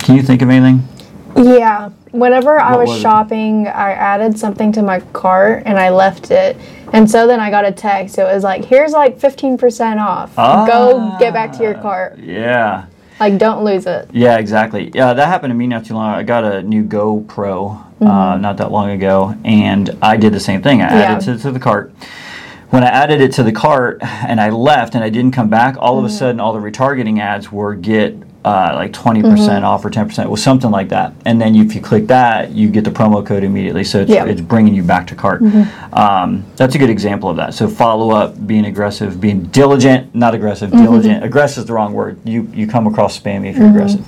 can 0.04 0.16
you 0.16 0.22
think 0.22 0.42
of 0.42 0.50
anything 0.50 0.86
Yeah. 1.36 1.90
Whenever 2.12 2.60
I 2.60 2.76
was 2.76 2.90
was 2.90 3.00
shopping, 3.00 3.66
I 3.66 3.90
added 3.90 4.38
something 4.38 4.70
to 4.72 4.82
my 4.82 5.00
cart 5.12 5.64
and 5.66 5.76
I 5.76 5.88
left 5.88 6.30
it. 6.30 6.56
And 6.92 7.10
so 7.10 7.26
then 7.26 7.40
I 7.40 7.50
got 7.50 7.64
a 7.64 7.72
text. 7.72 8.18
It 8.18 8.22
was 8.22 8.44
like, 8.44 8.64
here's 8.64 8.92
like 8.92 9.18
15% 9.18 9.98
off. 9.98 10.36
Go 10.36 11.00
ah, 11.00 11.16
get 11.18 11.32
back 11.32 11.50
to 11.52 11.64
your 11.64 11.74
cart. 11.74 12.18
yeah 12.18 12.86
Like, 13.18 13.36
don't 13.38 13.64
lose 13.64 13.86
it. 13.86 14.08
Yeah, 14.12 14.38
exactly. 14.38 14.92
Yeah, 14.94 15.12
that 15.12 15.26
happened 15.26 15.50
to 15.50 15.56
me 15.56 15.66
not 15.66 15.86
too 15.86 15.94
long. 15.94 16.10
ago. 16.10 16.18
I 16.18 16.22
got 16.22 16.44
a 16.44 16.62
new 16.62 16.84
GoPro 16.84 17.80
uh, 18.00 18.04
mm-hmm. 18.04 18.42
not 18.42 18.58
that 18.58 18.70
long 18.70 18.90
ago, 18.90 19.34
and 19.44 19.90
I 20.00 20.16
did 20.16 20.32
the 20.32 20.40
same 20.40 20.62
thing. 20.62 20.82
I 20.82 20.86
added 20.86 21.26
Yeah. 21.26 21.34
it 21.34 21.38
to 21.38 21.50
the 21.50 21.58
cart. 21.58 21.92
When 22.70 22.84
I 22.84 22.88
added 22.88 23.20
it 23.20 23.32
to 23.34 23.42
the 23.42 23.52
cart 23.52 23.98
and 24.02 24.40
I 24.40 24.50
left 24.50 24.94
and 24.94 25.02
I 25.02 25.08
didn't 25.08 25.32
come 25.32 25.48
back, 25.48 25.76
all 25.78 25.98
of 25.98 26.04
a 26.04 26.08
mm-hmm. 26.08 26.16
sudden 26.16 26.40
all 26.40 26.52
the 26.52 26.60
retargeting 26.60 27.18
ads 27.20 27.50
were 27.50 27.74
get 27.74 28.16
uh, 28.44 28.72
like 28.74 28.92
20% 28.92 29.22
mm-hmm. 29.22 29.64
off 29.64 29.84
or 29.84 29.90
10%, 29.90 30.22
it 30.22 30.28
was 30.28 30.42
something 30.42 30.70
like 30.70 30.90
that. 30.90 31.14
And 31.24 31.40
then 31.40 31.54
if 31.54 31.74
you 31.74 31.80
click 31.80 32.06
that, 32.08 32.50
you 32.50 32.68
get 32.68 32.84
the 32.84 32.90
promo 32.90 33.24
code 33.24 33.42
immediately. 33.42 33.84
So 33.84 34.02
it's, 34.02 34.10
Yeah. 34.10 34.26
it's 34.26 34.42
bringing 34.42 34.74
you 34.74 34.82
back 34.82 35.06
to 35.08 35.14
cart. 35.14 35.42
Mm-hmm. 35.42 35.94
Um, 35.94 36.44
that's 36.56 36.74
a 36.74 36.78
good 36.78 36.90
example 36.90 37.30
of 37.30 37.36
that. 37.36 37.54
So 37.54 37.68
follow 37.68 38.10
up, 38.10 38.46
being 38.46 38.66
aggressive, 38.66 39.18
being 39.18 39.44
diligent, 39.44 40.14
not 40.14 40.34
aggressive, 40.34 40.70
mm-hmm. 40.70 40.84
diligent. 40.84 41.24
Aggressive 41.24 41.62
is 41.62 41.66
the 41.66 41.72
wrong 41.72 41.94
word. 41.94 42.18
You, 42.24 42.50
you 42.52 42.66
come 42.66 42.86
across 42.86 43.18
spammy 43.18 43.48
if 43.48 43.56
you're 43.56 43.70
aggressive. 43.70 44.06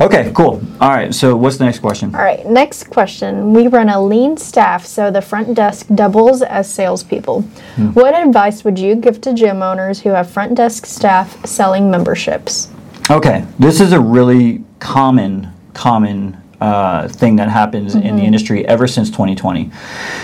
Okay, 0.00 0.32
cool. 0.34 0.60
All 0.80 0.90
right, 0.90 1.14
so 1.14 1.36
what's 1.36 1.56
the 1.56 1.64
next 1.64 1.78
question? 1.78 2.12
All 2.14 2.22
right, 2.22 2.44
next 2.44 2.90
question. 2.90 3.52
We 3.52 3.68
run 3.68 3.88
a 3.88 4.02
lean 4.02 4.36
staff, 4.36 4.84
so 4.84 5.12
the 5.12 5.22
front 5.22 5.54
desk 5.54 5.86
doubles 5.94 6.42
as 6.42 6.72
salespeople. 6.72 7.42
Hmm. 7.76 7.92
What 7.92 8.14
advice 8.14 8.64
would 8.64 8.78
you 8.78 8.96
give 8.96 9.20
to 9.20 9.32
gym 9.32 9.62
owners 9.62 10.00
who 10.00 10.10
have 10.10 10.28
front 10.28 10.56
desk 10.56 10.86
staff 10.86 11.46
selling 11.46 11.90
memberships? 11.90 12.68
Okay, 13.08 13.46
this 13.56 13.80
is 13.80 13.92
a 13.92 14.00
really 14.00 14.64
common, 14.80 15.52
common 15.74 16.42
uh, 16.60 17.06
thing 17.06 17.36
that 17.36 17.48
happens 17.48 17.94
in 17.94 18.16
the 18.16 18.22
industry 18.22 18.66
ever 18.66 18.88
since 18.88 19.10
2020. 19.10 19.70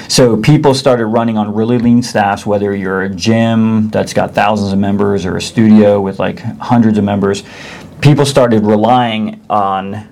So 0.09 0.37
people 0.39 0.75
started 0.75 1.07
running 1.07 1.39
on 1.39 1.55
really 1.55 1.79
lean 1.79 2.03
staffs, 2.03 2.45
whether 2.45 2.75
you're 2.75 3.03
a 3.03 3.09
gym 3.09 3.89
that's 3.91 4.13
got 4.13 4.35
thousands 4.35 4.73
of 4.73 4.81
members 4.81 5.25
or 5.25 5.37
a 5.37 5.41
studio 5.41 6.01
with 6.01 6.19
like 6.19 6.41
hundreds 6.41 6.99
of 6.99 7.05
members. 7.05 7.45
People 8.01 8.27
started 8.27 8.65
relying 8.65 9.41
on 9.49 10.09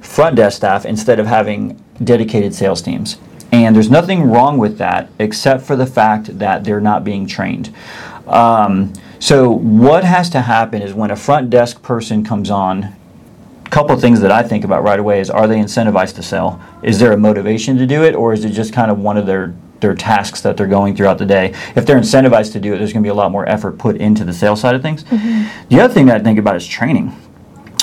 front 0.00 0.36
desk 0.36 0.56
staff 0.56 0.86
instead 0.86 1.20
of 1.20 1.26
having 1.26 1.78
dedicated 2.02 2.54
sales 2.54 2.80
teams. 2.80 3.18
And 3.52 3.76
there's 3.76 3.90
nothing 3.90 4.22
wrong 4.30 4.56
with 4.56 4.78
that 4.78 5.10
except 5.18 5.62
for 5.62 5.76
the 5.76 5.86
fact 5.86 6.38
that 6.38 6.64
they're 6.64 6.80
not 6.80 7.04
being 7.04 7.26
trained. 7.26 7.74
Um, 8.26 8.94
so, 9.18 9.50
what 9.50 10.04
has 10.04 10.30
to 10.30 10.42
happen 10.42 10.82
is 10.82 10.94
when 10.94 11.10
a 11.10 11.16
front 11.16 11.50
desk 11.50 11.82
person 11.82 12.24
comes 12.24 12.50
on, 12.50 12.94
a 13.64 13.70
couple 13.70 13.94
of 13.94 14.00
things 14.00 14.20
that 14.20 14.30
I 14.30 14.42
think 14.42 14.64
about 14.64 14.82
right 14.82 14.98
away 14.98 15.20
is 15.20 15.30
are 15.30 15.46
they 15.46 15.58
incentivized 15.58 16.14
to 16.16 16.22
sell? 16.22 16.60
Is 16.82 16.98
there 16.98 17.12
a 17.12 17.16
motivation 17.16 17.76
to 17.78 17.86
do 17.86 18.04
it, 18.04 18.14
or 18.14 18.32
is 18.32 18.44
it 18.44 18.50
just 18.50 18.72
kind 18.72 18.90
of 18.90 18.98
one 18.98 19.16
of 19.16 19.26
their 19.26 19.54
their 19.80 19.94
tasks 19.94 20.40
that 20.42 20.56
they're 20.56 20.66
going 20.66 20.96
throughout 20.96 21.18
the 21.18 21.26
day? 21.26 21.54
If 21.74 21.86
they're 21.86 21.98
incentivized 21.98 22.52
to 22.52 22.60
do 22.60 22.74
it, 22.74 22.78
there's 22.78 22.92
going 22.92 23.02
to 23.02 23.06
be 23.06 23.10
a 23.10 23.14
lot 23.14 23.30
more 23.30 23.48
effort 23.48 23.78
put 23.78 23.96
into 23.96 24.24
the 24.24 24.32
sales 24.32 24.60
side 24.60 24.74
of 24.74 24.82
things. 24.82 25.04
The 25.68 25.80
other 25.80 25.92
thing 25.92 26.06
that 26.06 26.20
I 26.20 26.24
think 26.24 26.38
about 26.38 26.56
is 26.56 26.66
training 26.66 27.14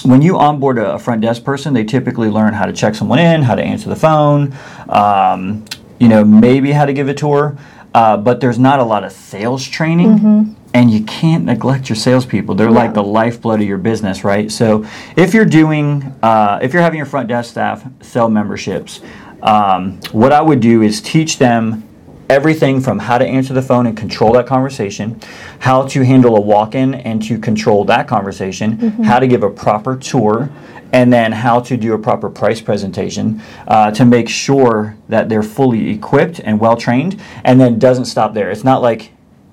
when 0.03 0.21
you 0.21 0.37
onboard 0.37 0.77
a, 0.77 0.93
a 0.93 0.99
front 0.99 1.21
desk 1.21 1.43
person, 1.43 1.73
they 1.73 1.83
typically 1.83 2.29
learn 2.29 2.53
how 2.53 2.65
to 2.65 2.73
check 2.73 2.95
someone 2.95 3.19
in, 3.19 3.43
how 3.43 3.55
to 3.55 3.61
answer 3.61 3.89
the 3.89 3.95
phone, 3.95 4.53
um, 4.89 5.63
you 5.99 6.07
know, 6.07 6.23
maybe 6.23 6.71
how 6.71 6.85
to 6.85 6.93
give 6.93 7.07
a 7.09 7.13
tour. 7.13 7.57
Uh, 7.93 8.15
but 8.17 8.39
there's 8.39 8.57
not 8.57 8.79
a 8.79 8.83
lot 8.83 9.03
of 9.03 9.11
sales 9.11 9.67
training, 9.67 10.55
and 10.73 10.89
you 10.89 11.03
can't 11.03 11.45
neglect 11.45 11.89
your 11.89 11.95
salespeople. 11.95 12.55
They're 12.55 12.71
like 12.71 12.93
the 12.93 13.03
lifeblood 13.03 13.61
of 13.61 13.67
your 13.67 13.77
business, 13.77 14.23
right? 14.23 14.51
So 14.51 14.85
if 15.15 15.33
you're 15.33 15.45
doing, 15.45 16.03
uh, 16.23 16.59
if 16.61 16.73
you're 16.73 16.81
having 16.81 16.97
your 16.97 17.05
front 17.05 17.27
desk 17.27 17.51
staff 17.51 17.85
sell 18.01 18.29
memberships, 18.29 19.01
um, 19.41 19.99
what 20.11 20.31
I 20.31 20.41
would 20.41 20.59
do 20.59 20.81
is 20.81 21.01
teach 21.01 21.37
them 21.39 21.87
everything 22.29 22.79
from 22.79 22.99
how 22.99 23.17
to 23.17 23.25
answer 23.25 23.53
the 23.53 23.61
phone 23.61 23.85
and 23.85 23.97
control 23.97 24.31
that 24.31 24.47
conversation, 24.47 25.19
how 25.59 25.85
to 25.85 26.05
handle 26.05 26.37
a 26.37 26.39
walk 26.39 26.75
in 26.75 26.93
and 26.93 27.21
to 27.23 27.37
control 27.37 27.83
that 27.83 28.07
conversation, 28.07 28.77
how 29.03 29.19
to 29.19 29.27
give 29.27 29.43
a 29.43 29.49
proper 29.49 29.97
tour, 29.97 30.49
and 30.93 31.11
then 31.11 31.33
how 31.33 31.59
to 31.59 31.75
do 31.75 31.93
a 31.93 31.99
proper 31.99 32.29
price 32.29 32.61
presentation 32.61 33.41
uh, 33.67 33.91
to 33.91 34.05
make 34.05 34.29
sure 34.29 34.95
that 35.09 35.27
they're 35.27 35.43
fully 35.43 35.89
equipped 35.89 36.39
and 36.39 36.59
well 36.59 36.77
trained, 36.77 37.21
and 37.43 37.59
then 37.59 37.77
doesn't 37.77 38.05
stop 38.05 38.33
there. 38.33 38.49
It's 38.49 38.63
not 38.63 38.81
like 38.81 39.11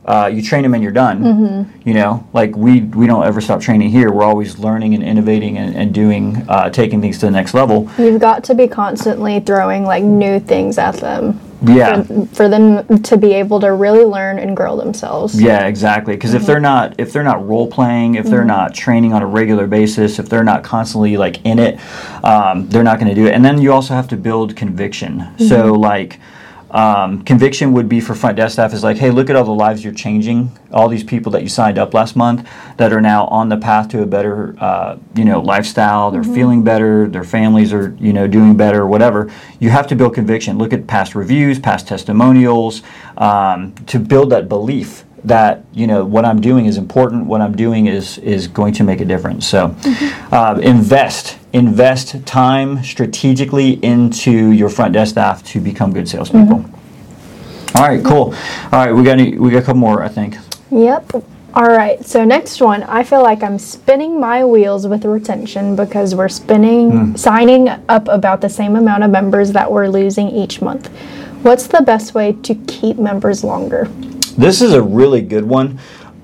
uh, 0.09 0.27
you 0.27 0.41
train 0.41 0.63
them 0.63 0.73
and 0.73 0.83
you're 0.83 0.91
done. 0.91 1.23
Mm-hmm. 1.23 1.89
You 1.89 1.95
know, 1.95 2.27
like 2.33 2.57
we 2.57 2.81
we 2.81 3.07
don't 3.07 3.25
ever 3.25 3.41
stop 3.43 3.61
training 3.61 3.91
here. 3.91 4.11
We're 4.11 4.25
always 4.25 4.59
learning 4.59 4.95
and 4.95 5.05
innovating 5.05 5.59
and, 5.59 5.77
and 5.77 5.93
doing 5.93 6.47
uh, 6.49 6.71
taking 6.71 7.03
things 7.03 7.19
to 7.19 7.27
the 7.27 7.33
next 7.33 7.53
level. 7.53 7.91
You've 7.99 8.21
got 8.21 8.43
to 8.45 8.55
be 8.55 8.67
constantly 8.67 9.41
throwing 9.41 9.85
like 9.85 10.03
new 10.03 10.41
things 10.41 10.79
at 10.79 10.97
them. 10.97 11.39
Yeah. 11.61 12.05
For, 12.05 12.27
for 12.27 12.49
them 12.49 13.03
to 13.03 13.17
be 13.17 13.35
able 13.35 13.61
to 13.61 13.73
really 13.73 14.05
learn 14.05 14.39
and 14.39 14.57
grow 14.57 14.77
themselves. 14.77 15.39
Yeah, 15.41 15.67
exactly. 15.67 16.15
Because 16.15 16.33
if 16.33 16.47
they're 16.47 16.61
not 16.61 16.95
if 16.99 17.13
they're 17.13 17.25
not 17.25 17.47
role 17.47 17.69
playing, 17.69 18.15
if 18.15 18.27
they're 18.27 18.45
not 18.45 18.75
training 18.75 19.13
on 19.13 19.23
a 19.23 19.27
regular 19.27 19.67
basis, 19.67 20.19
if 20.19 20.29
they're 20.31 20.45
not 20.45 20.65
constantly 20.65 21.19
like 21.19 21.45
in 21.45 21.59
it, 21.59 21.79
um, 22.25 22.69
they're 22.71 22.85
not 22.85 22.99
going 22.99 23.15
to 23.15 23.15
do 23.15 23.27
it. 23.27 23.35
And 23.35 23.45
then 23.45 23.61
you 23.61 23.73
also 23.73 23.93
have 23.93 24.09
to 24.09 24.17
build 24.17 24.57
conviction. 24.57 25.37
So 25.39 25.75
like. 25.75 26.19
Um, 26.71 27.23
conviction 27.25 27.73
would 27.73 27.89
be 27.89 28.01
for 28.01 28.15
front 28.15 28.37
desk 28.37 28.55
staff 28.55 28.75
is 28.75 28.85
like, 28.85 28.99
hey, 28.99 29.11
look 29.11 29.31
at 29.31 29.37
all 29.37 29.45
the 29.45 29.51
lives 29.51 29.83
you're 29.83 29.95
changing. 29.95 30.57
All 30.71 30.89
these 30.89 31.05
people 31.05 31.33
that 31.33 31.43
you 31.43 31.49
signed 31.49 31.79
up 31.79 31.95
last 31.95 32.15
month 32.15 32.49
that 32.77 32.93
are 32.93 33.01
now 33.01 33.27
on 33.27 33.49
the 33.49 33.57
path 33.57 33.89
to 33.91 34.03
a 34.03 34.07
better, 34.07 34.55
uh, 34.59 34.99
you 35.15 35.25
know, 35.25 35.41
lifestyle. 35.41 36.11
They're 36.11 36.25
feeling 36.25 36.63
better. 36.63 37.09
Their 37.09 37.25
families 37.25 37.73
are, 37.73 37.97
you 37.99 38.13
know, 38.13 38.27
doing 38.27 38.57
better. 38.57 38.87
Whatever. 38.87 39.33
You 39.61 39.71
have 39.71 39.87
to 39.89 39.97
build 39.97 40.15
conviction. 40.15 40.59
Look 40.59 40.73
at 40.73 40.87
past 40.87 41.15
reviews, 41.15 41.59
past 41.59 41.89
testimonials, 41.89 42.83
um, 43.17 43.75
to 43.87 43.99
build 43.99 44.31
that 44.31 44.49
belief 44.49 45.05
that 45.25 45.65
you 45.73 45.87
know 45.87 46.05
what 46.05 46.25
I'm 46.25 46.41
doing 46.41 46.67
is 46.67 46.77
important. 46.77 47.27
What 47.27 47.41
I'm 47.41 47.57
doing 47.57 47.87
is 47.87 48.19
is 48.19 48.47
going 48.47 48.73
to 48.75 48.85
make 48.85 49.01
a 49.01 49.05
difference. 49.05 49.47
So, 49.47 49.75
uh, 50.31 50.61
invest 50.63 51.38
invest 51.53 52.25
time 52.27 52.83
strategically 52.83 53.73
into 53.85 54.51
your 54.53 54.69
front 54.69 54.93
desk 54.93 55.13
staff 55.13 55.43
to 55.45 55.61
become 55.61 55.93
good 55.93 56.09
salespeople. 56.09 56.59
Mm-hmm. 56.59 57.77
All 57.77 57.85
right, 57.85 58.05
cool. 58.05 58.35
All 58.73 58.87
right, 58.87 58.93
we 58.93 59.03
got 59.03 59.19
any, 59.19 59.39
we 59.39 59.51
got 59.51 59.63
a 59.63 59.67
couple 59.67 59.81
more, 59.81 60.03
I 60.03 60.09
think. 60.09 60.37
Yep. 60.71 61.25
All 61.55 61.67
right. 61.67 62.05
So 62.05 62.25
next 62.25 62.61
one, 62.61 62.83
I 62.85 63.03
feel 63.03 63.23
like 63.23 63.43
I'm 63.43 63.59
spinning 63.59 64.21
my 64.21 64.45
wheels 64.45 64.87
with 64.87 65.05
retention 65.05 65.75
because 65.77 66.15
we're 66.15 66.29
spinning 66.29 66.91
hmm. 66.91 67.17
signing 67.17 67.69
up 67.69 68.07
about 68.09 68.41
the 68.41 68.49
same 68.49 68.77
amount 68.77 69.03
of 69.03 69.11
members 69.11 69.53
that 69.53 69.71
we're 69.71 69.89
losing 69.89 70.29
each 70.29 70.61
month. 70.61 70.89
What's 71.43 71.67
the 71.67 71.83
best 71.83 72.15
way 72.15 72.33
to 72.43 72.55
keep 72.67 72.99
members 72.99 73.45
longer? 73.45 73.87
This 74.37 74.61
is 74.61 74.73
a 74.73 74.83
really 74.83 75.23
good 75.23 75.45
one. 75.45 75.79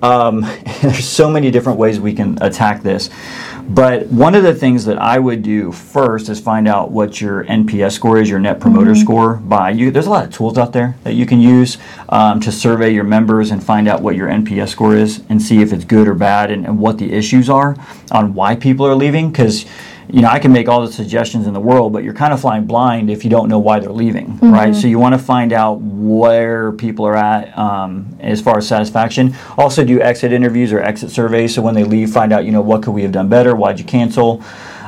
Um, 0.04 0.42
there's 0.82 1.08
so 1.08 1.30
many 1.30 1.50
different 1.50 1.78
ways 1.78 1.99
we 1.99 2.12
can 2.12 2.37
attack 2.42 2.82
this. 2.82 3.08
But 3.66 4.08
one 4.08 4.34
of 4.34 4.42
the 4.42 4.54
things 4.54 4.84
that 4.84 4.99
I 4.99 5.18
would 5.18 5.42
do 5.42 5.73
first 5.73 6.28
is 6.28 6.38
find 6.38 6.68
out 6.68 6.90
what 6.90 7.18
your 7.23 7.44
NPS 7.44 7.92
score 7.92 8.18
is, 8.18 8.28
your 8.28 8.38
Net 8.38 8.61
Promoter 8.61 8.94
Score. 8.94 9.37
By 9.37 9.70
you, 9.70 9.90
there's 9.90 10.06
a 10.06 10.11
lot 10.11 10.26
of 10.26 10.34
tools 10.34 10.58
out 10.58 10.75
there 10.75 10.96
that 11.04 11.14
you 11.14 11.25
can 11.25 11.40
use 11.40 11.78
um, 12.11 12.40
to 12.40 12.52
survey 12.52 12.90
your 12.90 13.04
members 13.04 13.50
and 13.50 13.64
find 13.64 13.88
out 13.88 14.02
what 14.02 14.16
your 14.16 14.28
NPS 14.28 14.68
score 14.68 14.94
is, 14.94 15.23
and 15.30 15.40
see 15.40 15.62
if 15.62 15.73
it's 15.73 15.87
good 15.87 16.06
or 16.06 16.12
bad, 16.12 16.50
and, 16.50 16.66
and 16.66 16.78
what 16.78 16.99
the 16.99 17.11
issues 17.11 17.49
are 17.49 17.75
on 18.12 18.34
why 18.34 18.54
people 18.54 18.87
are 18.87 18.94
leaving. 18.94 19.30
Because 19.30 19.64
you 20.08 20.23
know, 20.23 20.28
I 20.28 20.38
can 20.38 20.52
make 20.52 20.68
all 20.68 20.84
the 20.84 20.92
suggestions 20.92 21.46
in 21.46 21.54
the 21.54 21.61
world, 21.61 21.92
but 21.92 22.04
you're 22.04 22.14
kind 22.14 22.32
of 22.32 22.40
flying 22.40 22.66
blind 22.66 23.11
if 23.11 23.25
you 23.25 23.30
don't 23.30 23.49
know 23.49 23.58
why 23.58 23.80
they're 23.80 23.90
leaving, 23.90 24.38
right? 24.40 24.75
So 24.75 24.87
you 24.87 24.99
want 24.99 25.14
to 25.14 25.18
find 25.18 25.52
out 25.52 25.80
where 25.80 26.73
people 26.73 27.06
are 27.06 27.16
at 27.16 27.56
um, 27.58 28.16
as 28.20 28.40
far 28.40 28.58
as 28.58 28.68
satisfaction. 28.68 29.34
Also, 29.56 29.84
do 29.84 30.00
exit 30.00 30.32
interviews 30.32 30.73
or 30.73 30.80
exit 30.80 31.11
surveys. 31.11 31.54
So 31.54 31.62
when 31.62 31.75
they 31.75 31.84
leave, 31.84 32.11
find 32.11 32.32
out, 32.32 32.44
you 32.44 32.52
know, 32.52 32.61
what 32.61 32.82
could 32.82 32.92
we 32.92 33.02
have 33.02 33.12
done 33.12 33.28
better? 33.28 33.56
Why'd 33.56 33.78
you 33.78 33.84
cancel? 33.84 34.42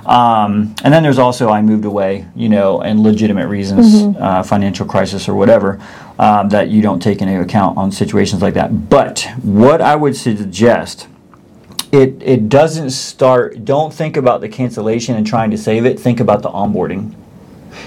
Um, 0.05 0.75
and 0.85 0.95
then 0.95 1.03
there's 1.03 1.19
also 1.19 1.49
I 1.49 1.63
moved 1.63 1.85
away, 1.85 2.27
you 2.37 2.49
know, 2.49 2.81
and 2.81 3.01
legitimate 3.01 3.49
reasons, 3.49 4.17
uh, 4.21 4.43
financial 4.45 4.87
crisis 4.87 5.29
or 5.29 5.35
whatever, 5.35 5.81
um, 6.19 6.49
that 6.51 6.69
you 6.69 6.81
don't 6.81 7.01
take 7.01 7.21
into 7.21 7.41
account 7.41 7.77
on 7.77 7.91
situations 7.91 8.41
like 8.41 8.55
that. 8.55 8.89
But 8.89 9.27
what 9.43 9.81
I 9.81 9.97
would 9.97 10.15
suggest 10.17 11.09
it 11.97 12.23
it 12.23 12.49
doesn't 12.49 12.91
start 12.91 13.65
don't 13.65 13.93
think 13.93 14.17
about 14.17 14.41
the 14.41 14.49
cancellation 14.49 15.15
and 15.17 15.27
trying 15.27 15.51
to 15.51 15.59
save 15.59 15.85
it 15.85 15.99
think 15.99 16.21
about 16.21 16.43
the 16.43 16.51
onboarding 16.51 17.15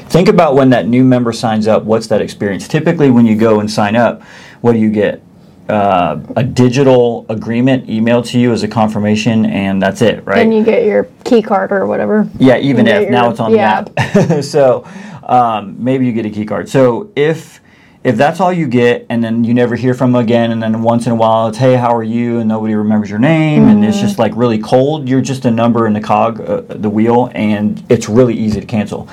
think 0.08 0.28
about 0.28 0.56
when 0.56 0.70
that 0.70 0.88
new 0.88 1.04
member 1.04 1.32
signs 1.32 1.68
up 1.68 1.84
what's 1.84 2.08
that 2.08 2.22
experience 2.22 2.68
typically 2.68 3.10
when 3.10 3.26
you 3.26 3.36
go 3.36 3.60
and 3.60 3.70
sign 3.72 3.96
up 3.96 4.22
what 4.62 4.74
do 4.74 4.80
you 4.80 4.90
get 4.92 5.22
uh, 5.70 6.20
a 6.36 6.44
digital 6.44 7.28
agreement 7.30 7.86
emailed 7.88 8.26
to 8.26 8.40
you 8.40 8.52
as 8.52 8.64
a 8.64 8.68
confirmation 8.68 9.46
and 9.46 9.80
that's 9.82 10.02
it 10.02 10.26
right 10.26 10.40
And 10.40 10.54
you 10.54 10.64
get 10.64 10.84
your 10.86 11.08
key 11.24 11.44
card 11.44 11.72
or 11.72 11.86
whatever. 11.86 12.28
yeah, 12.40 12.58
even 12.58 12.88
You 12.88 12.94
if 12.94 13.10
now 13.10 13.30
it's 13.30 13.40
on 13.40 13.54
yeah. 13.54 13.84
the 13.84 14.00
app. 14.02 14.44
so 14.44 14.84
um, 15.24 15.76
maybe 15.84 16.08
you 16.08 16.12
get 16.12 16.26
a 16.26 16.30
key 16.32 16.44
card. 16.46 16.68
So 16.68 17.12
if 17.16 17.62
if 18.04 18.16
that's 18.16 18.40
all 18.40 18.54
you 18.54 18.66
get, 18.68 19.06
and 19.10 19.22
then 19.24 19.44
you 19.44 19.54
never 19.54 19.76
hear 19.76 19.94
from 19.94 20.14
them 20.14 20.22
again, 20.22 20.52
and 20.52 20.64
then 20.64 20.82
once 20.82 21.06
in 21.06 21.12
a 21.12 21.16
while 21.16 21.48
it's 21.48 21.58
hey, 21.58 21.76
how 21.76 21.94
are 21.96 22.04
you, 22.04 22.40
and 22.40 22.48
nobody 22.48 22.74
remembers 22.76 23.10
your 23.10 23.20
name, 23.20 23.68
and 23.68 23.80
Mm-hmm. 23.80 23.90
it's 23.90 24.00
just 24.00 24.18
like 24.18 24.32
really 24.36 24.58
cold. 24.60 25.10
You're 25.10 25.22
just 25.22 25.44
a 25.46 25.52
number 25.52 25.86
in 25.86 25.94
the 25.94 26.00
cog, 26.02 26.40
uh, 26.40 26.62
the 26.70 26.90
wheel, 26.90 27.30
and 27.36 27.84
it's 27.90 28.08
really 28.08 28.36
easy 28.36 28.60
to 28.62 28.66
cancel. 28.66 29.10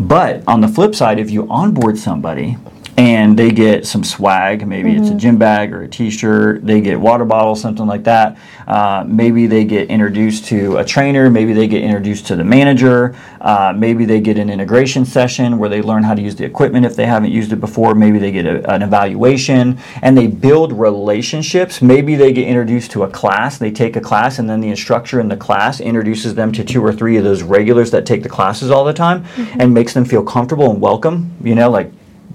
But 0.00 0.42
on 0.48 0.60
the 0.62 0.68
flip 0.68 0.94
side, 0.94 1.18
if 1.18 1.30
you 1.30 1.46
onboard 1.50 1.98
somebody 1.98 2.56
and 2.96 3.38
they 3.38 3.50
get 3.50 3.86
some 3.86 4.04
swag, 4.04 4.66
maybe 4.66 4.94
it's 4.94 5.08
a 5.08 5.14
gym 5.14 5.38
bag 5.38 5.72
or 5.72 5.82
a 5.82 5.88
T-shirt, 5.88 6.64
they 6.66 6.80
get 6.82 7.00
water 7.00 7.24
bottles, 7.24 7.60
something 7.60 7.86
like 7.86 8.04
that. 8.04 8.36
Uh, 8.66 9.02
maybe 9.06 9.46
they 9.46 9.64
get 9.64 9.88
introduced 9.88 10.44
to 10.46 10.76
a 10.76 10.84
trainer, 10.84 11.30
maybe 11.30 11.54
they 11.54 11.66
get 11.66 11.82
introduced 11.82 12.26
to 12.26 12.36
the 12.36 12.44
manager, 12.44 13.16
uh, 13.40 13.72
maybe 13.74 14.04
they 14.04 14.20
get 14.20 14.36
an 14.36 14.50
integration 14.50 15.06
session 15.06 15.58
where 15.58 15.70
they 15.70 15.80
learn 15.80 16.02
how 16.02 16.14
to 16.14 16.20
use 16.20 16.36
the 16.36 16.44
equipment 16.44 16.84
if 16.84 16.94
they 16.94 17.06
haven't 17.06 17.30
used 17.30 17.50
it 17.52 17.60
before. 17.60 17.94
Maybe 17.94 18.18
they 18.18 18.30
get 18.30 18.44
a, 18.44 18.70
an 18.70 18.82
evaluation 18.82 19.78
and 20.02 20.16
they 20.16 20.26
build 20.26 20.72
relationships. 20.72 21.80
Maybe 21.80 22.14
they 22.14 22.32
get 22.32 22.46
introduced 22.46 22.90
to 22.92 23.04
a 23.04 23.10
class, 23.10 23.56
they 23.56 23.70
take 23.70 23.96
a 23.96 24.00
class, 24.00 24.38
and 24.38 24.50
then 24.50 24.60
the 24.60 24.68
instructor 24.68 25.18
in 25.18 25.28
the 25.28 25.36
class 25.36 25.80
introduces 25.80 26.34
them 26.34 26.52
to 26.52 26.62
two 26.62 26.84
or 26.84 26.92
three 26.92 27.16
of 27.16 27.24
those 27.24 27.42
regulars 27.42 27.90
that 27.92 28.04
take 28.04 28.22
the 28.22 28.28
classes 28.28 28.70
all 28.70 28.84
the 28.84 28.92
time 28.92 29.24
and 29.58 29.72
makes 29.72 29.94
them 29.94 30.04
feel 30.04 30.22
comfortable 30.22 30.70
and 30.70 30.80
welcome. 30.80 31.32
You 31.42 31.54
know, 31.54 31.70
like 31.70 31.90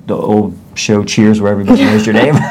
the 0.08 0.16
old 0.16 0.58
show 0.74 1.04
Cheers 1.04 1.42
where 1.42 1.52
everybody 1.52 1.84
knows 1.84 2.06
your 2.06 2.14
name. 2.14 2.36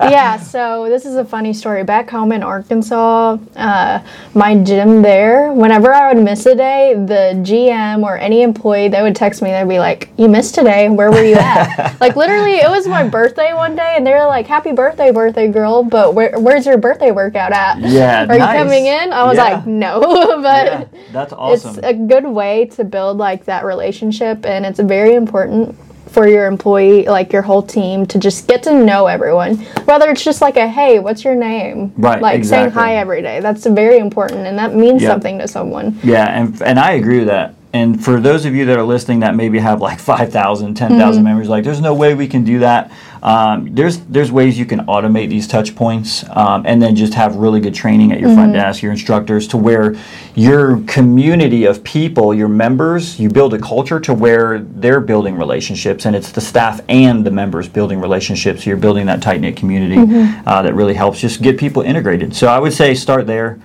yeah, 0.00 0.38
so 0.38 0.88
this 0.88 1.06
is 1.06 1.14
a 1.14 1.24
funny 1.24 1.52
story. 1.52 1.84
Back 1.84 2.10
home 2.10 2.32
in 2.32 2.42
Arkansas, 2.42 3.36
uh, 3.54 4.02
my 4.34 4.56
gym 4.56 5.02
there, 5.02 5.52
whenever 5.52 5.94
I 5.94 6.12
would 6.12 6.22
miss 6.22 6.46
a 6.46 6.56
day, 6.56 6.94
the 6.94 7.38
GM 7.44 8.02
or 8.02 8.18
any 8.18 8.42
employee, 8.42 8.88
they 8.88 9.02
would 9.02 9.14
text 9.14 9.40
me. 9.40 9.50
They'd 9.50 9.68
be 9.68 9.78
like, 9.78 10.10
You 10.16 10.28
missed 10.28 10.56
today. 10.56 10.88
Where 10.88 11.12
were 11.12 11.22
you 11.22 11.36
at? 11.36 11.96
like, 12.00 12.16
literally, 12.16 12.56
it 12.56 12.68
was 12.68 12.88
my 12.88 13.06
birthday 13.06 13.52
one 13.54 13.76
day, 13.76 13.94
and 13.96 14.04
they 14.04 14.12
were 14.12 14.26
like, 14.26 14.46
Happy 14.48 14.72
birthday, 14.72 15.12
birthday 15.12 15.46
girl, 15.46 15.84
but 15.84 16.14
where, 16.14 16.38
where's 16.40 16.66
your 16.66 16.78
birthday 16.78 17.12
workout 17.12 17.52
at? 17.52 17.78
Yeah, 17.78 18.24
Are 18.24 18.26
nice. 18.26 18.38
you 18.40 18.64
coming 18.64 18.86
in? 18.86 19.12
I 19.12 19.22
was 19.24 19.36
Yeah. 19.36 19.44
like, 19.44 19.66
No, 19.66 20.00
but. 20.42 20.66
yeah, 20.66 20.84
that's 21.12 21.32
awesome. 21.32 21.76
It's 21.76 21.86
a 21.86 21.94
good 21.94 22.24
way 22.26 22.66
to 22.74 22.82
build 22.82 23.18
like 23.18 23.44
that 23.44 23.64
relationship, 23.64 24.44
and 24.44 24.66
it's 24.66 24.80
very 24.80 25.14
important 25.14 25.76
for 26.08 26.26
your 26.28 26.46
employee, 26.46 27.04
like 27.06 27.32
your 27.32 27.42
whole 27.42 27.62
team, 27.62 28.06
to 28.06 28.18
just 28.18 28.46
get 28.48 28.62
to 28.64 28.72
know 28.72 29.06
everyone. 29.06 29.56
Whether 29.86 30.10
it's 30.10 30.24
just 30.24 30.40
like 30.40 30.56
a 30.56 30.66
hey, 30.68 30.98
what's 30.98 31.24
your 31.24 31.34
name? 31.34 31.92
Right, 31.96 32.20
Like 32.22 32.44
saying 32.44 32.70
hi 32.70 32.96
every 32.96 33.22
day. 33.22 33.40
That's 33.40 33.66
very 33.66 33.98
important, 33.98 34.46
and 34.46 34.58
that 34.58 34.74
means 34.74 35.02
Yep. 35.02 35.10
something 35.10 35.38
to 35.38 35.48
someone. 35.48 35.98
Yeah, 36.02 36.26
and 36.26 36.60
and 36.62 36.78
I 36.78 36.92
agree 36.92 37.18
with 37.18 37.28
that. 37.28 37.54
And 37.76 38.02
for 38.02 38.20
those 38.20 38.46
of 38.46 38.54
you 38.54 38.64
that 38.66 38.78
are 38.78 38.82
listening 38.84 39.20
that 39.20 39.34
maybe 39.34 39.58
have 39.58 39.80
like 39.82 39.98
5,000, 40.14 40.74
10,000 40.74 40.98
Mm-hmm. 40.98 41.24
members, 41.24 41.48
like 41.48 41.62
there's 41.64 41.80
no 41.80 41.94
way 41.94 42.14
we 42.14 42.26
can 42.26 42.42
do 42.44 42.58
that. 42.60 42.90
Um, 43.22 43.74
there's 43.74 43.98
there's 44.14 44.30
ways 44.30 44.56
you 44.58 44.66
can 44.66 44.80
automate 44.86 45.28
these 45.30 45.48
touch 45.48 45.74
points 45.74 46.24
um, 46.30 46.64
and 46.64 46.80
then 46.80 46.94
just 46.94 47.14
have 47.14 47.34
really 47.36 47.60
good 47.60 47.74
training 47.74 48.12
at 48.12 48.20
your 48.20 48.32
front 48.34 48.52
Mm-hmm. 48.52 48.60
desk, 48.68 48.82
your 48.82 48.92
instructors, 48.92 49.48
to 49.48 49.56
where 49.56 49.96
your 50.36 50.80
community 50.86 51.64
of 51.64 51.82
people, 51.82 52.32
your 52.34 52.48
members, 52.48 53.18
you 53.18 53.28
build 53.28 53.52
a 53.54 53.58
culture 53.58 53.98
to 54.00 54.14
where 54.14 54.60
they're 54.60 55.00
building 55.00 55.36
relationships 55.36 56.06
and 56.06 56.14
it's 56.14 56.30
the 56.30 56.40
staff 56.40 56.80
and 56.88 57.24
the 57.26 57.30
members 57.30 57.68
building 57.68 58.00
relationships. 58.00 58.62
So 58.64 58.70
you're 58.70 58.76
building 58.86 59.06
that 59.06 59.20
tight 59.22 59.40
knit 59.40 59.56
community 59.56 59.96
Mm-hmm. 59.96 60.48
uh, 60.48 60.62
that 60.62 60.74
really 60.74 60.94
helps 60.94 61.18
just 61.20 61.42
get 61.42 61.58
people 61.58 61.82
integrated. 61.82 62.34
So 62.36 62.46
I 62.46 62.58
would 62.58 62.72
say 62.72 62.94
start 62.94 63.26
there. 63.26 63.58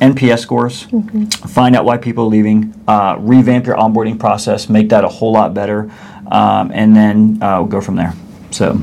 NPS 0.00 0.40
scores, 0.40 0.82
find 1.50 1.76
out 1.76 1.84
why 1.84 1.96
people 1.96 2.24
are 2.24 2.28
leaving, 2.28 2.74
uh, 2.88 3.16
revamp 3.18 3.66
your 3.66 3.76
onboarding 3.76 4.18
process, 4.18 4.68
make 4.68 4.88
that 4.88 5.04
a 5.04 5.08
whole 5.08 5.32
lot 5.32 5.54
better, 5.54 5.90
um, 6.30 6.70
and 6.72 6.94
then 6.94 7.42
uh, 7.42 7.60
we'll 7.60 7.68
go 7.68 7.80
from 7.80 7.96
there. 7.96 8.12
So, 8.50 8.80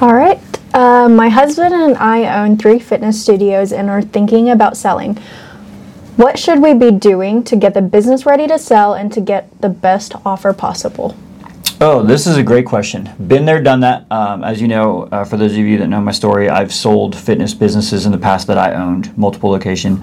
All 0.00 0.14
right. 0.14 0.40
Uh, 0.74 1.08
my 1.08 1.28
husband 1.28 1.74
and 1.74 1.96
I 1.96 2.42
own 2.42 2.58
three 2.58 2.78
fitness 2.78 3.20
studios 3.20 3.72
and 3.72 3.88
are 3.88 4.02
thinking 4.02 4.50
about 4.50 4.76
selling. 4.76 5.16
What 6.16 6.38
should 6.38 6.60
we 6.60 6.74
be 6.74 6.90
doing 6.90 7.44
to 7.44 7.56
get 7.56 7.74
the 7.74 7.82
business 7.82 8.26
ready 8.26 8.46
to 8.48 8.58
sell 8.58 8.94
and 8.94 9.12
to 9.12 9.20
get 9.20 9.60
the 9.60 9.68
best 9.68 10.14
offer 10.26 10.52
possible? 10.52 11.16
oh, 11.80 12.02
this 12.02 12.26
is 12.26 12.36
a 12.36 12.42
great 12.42 12.66
question. 12.66 13.08
Been 13.26 13.44
there, 13.44 13.62
done 13.62 13.80
that. 13.80 14.10
Um, 14.10 14.42
as 14.42 14.60
you 14.60 14.68
know, 14.68 15.04
uh, 15.04 15.24
for 15.24 15.36
those 15.36 15.52
of 15.52 15.58
you 15.58 15.78
that 15.78 15.86
know 15.86 16.00
my 16.00 16.12
story, 16.12 16.48
I've 16.48 16.72
sold 16.72 17.16
fitness 17.16 17.54
businesses 17.54 18.06
in 18.06 18.12
the 18.12 18.18
past 18.18 18.46
that 18.48 18.58
I 18.58 18.74
owned, 18.74 19.16
multiple 19.16 19.50
location. 19.50 20.02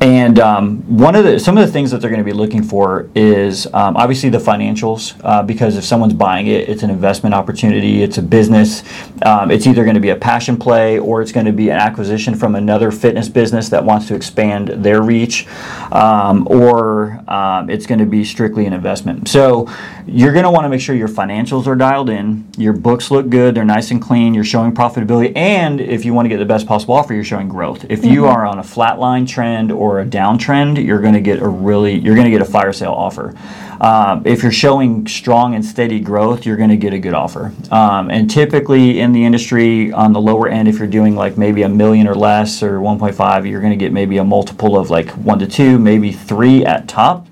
And 0.00 0.38
um, 0.38 0.78
one 0.96 1.14
of 1.14 1.24
the 1.24 1.38
some 1.38 1.58
of 1.58 1.66
the 1.66 1.70
things 1.70 1.90
that 1.90 2.00
they're 2.00 2.08
going 2.08 2.24
to 2.24 2.24
be 2.24 2.32
looking 2.32 2.62
for 2.62 3.10
is 3.14 3.66
um, 3.66 3.98
obviously 3.98 4.30
the 4.30 4.38
financials 4.38 5.20
uh, 5.24 5.42
because 5.42 5.76
if 5.76 5.84
someone's 5.84 6.14
buying 6.14 6.46
it, 6.46 6.70
it's 6.70 6.82
an 6.82 6.88
investment 6.88 7.34
opportunity, 7.34 8.02
it's 8.02 8.16
a 8.16 8.22
business. 8.22 8.82
Um, 9.22 9.50
it's 9.50 9.66
either 9.66 9.84
going 9.84 9.96
to 9.96 10.00
be 10.00 10.08
a 10.08 10.16
passion 10.16 10.56
play 10.56 10.98
or 10.98 11.20
it's 11.20 11.32
going 11.32 11.44
to 11.44 11.52
be 11.52 11.68
an 11.68 11.76
acquisition 11.76 12.34
from 12.34 12.54
another 12.54 12.90
fitness 12.90 13.28
business 13.28 13.68
that 13.68 13.84
wants 13.84 14.08
to 14.08 14.14
expand 14.14 14.68
their 14.68 15.02
reach, 15.02 15.46
um, 15.92 16.48
or 16.50 17.22
um, 17.28 17.68
it's 17.68 17.84
going 17.84 17.98
to 17.98 18.06
be 18.06 18.24
strictly 18.24 18.64
an 18.64 18.72
investment. 18.72 19.28
So 19.28 19.68
you're 20.06 20.32
going 20.32 20.44
to 20.44 20.50
want 20.50 20.64
to 20.64 20.70
make 20.70 20.80
sure 20.80 20.94
your 20.94 21.08
financials 21.08 21.66
are 21.66 21.76
dialed 21.76 22.08
in, 22.08 22.48
your 22.56 22.72
books 22.72 23.10
look 23.10 23.28
good, 23.28 23.54
they're 23.54 23.64
nice 23.66 23.90
and 23.90 24.00
clean, 24.00 24.32
you're 24.32 24.44
showing 24.44 24.72
profitability, 24.72 25.36
and 25.36 25.78
if 25.78 26.06
you 26.06 26.14
want 26.14 26.24
to 26.24 26.30
get 26.30 26.38
the 26.38 26.46
best 26.46 26.66
possible 26.66 26.94
offer, 26.94 27.12
you're 27.12 27.22
showing 27.22 27.48
growth. 27.48 27.84
If 27.90 28.02
you 28.02 28.24
are 28.24 28.46
on 28.46 28.58
a 28.58 28.62
flatline 28.62 29.28
trend 29.28 29.70
or 29.70 29.89
a 29.98 30.06
downtrend, 30.06 30.84
you're 30.84 31.00
going 31.00 31.14
to 31.14 31.20
get 31.20 31.42
a 31.42 31.48
really 31.48 31.98
you're 31.98 32.14
going 32.14 32.26
to 32.26 32.30
get 32.30 32.40
a 32.40 32.50
fire 32.50 32.72
sale 32.72 32.92
offer. 32.92 33.34
Um, 33.80 34.22
if 34.26 34.42
you're 34.42 34.52
showing 34.52 35.06
strong 35.06 35.54
and 35.54 35.64
steady 35.64 36.00
growth, 36.00 36.44
you're 36.44 36.58
going 36.58 36.70
to 36.70 36.76
get 36.76 36.92
a 36.92 36.98
good 36.98 37.14
offer. 37.14 37.52
Um, 37.70 38.10
and 38.10 38.30
typically 38.30 39.00
in 39.00 39.12
the 39.12 39.24
industry, 39.24 39.90
on 39.90 40.12
the 40.12 40.20
lower 40.20 40.48
end, 40.48 40.68
if 40.68 40.78
you're 40.78 40.86
doing 40.86 41.16
like 41.16 41.38
maybe 41.38 41.62
a 41.62 41.68
million 41.68 42.06
or 42.06 42.14
less 42.14 42.62
or 42.62 42.78
1.5, 42.78 43.48
you're 43.48 43.60
going 43.60 43.72
to 43.72 43.78
get 43.78 43.90
maybe 43.90 44.18
a 44.18 44.24
multiple 44.24 44.78
of 44.78 44.90
like 44.90 45.08
one 45.12 45.38
to 45.38 45.46
two, 45.46 45.78
maybe 45.78 46.12
three 46.12 46.64
at 46.64 46.88
top. 46.88 47.26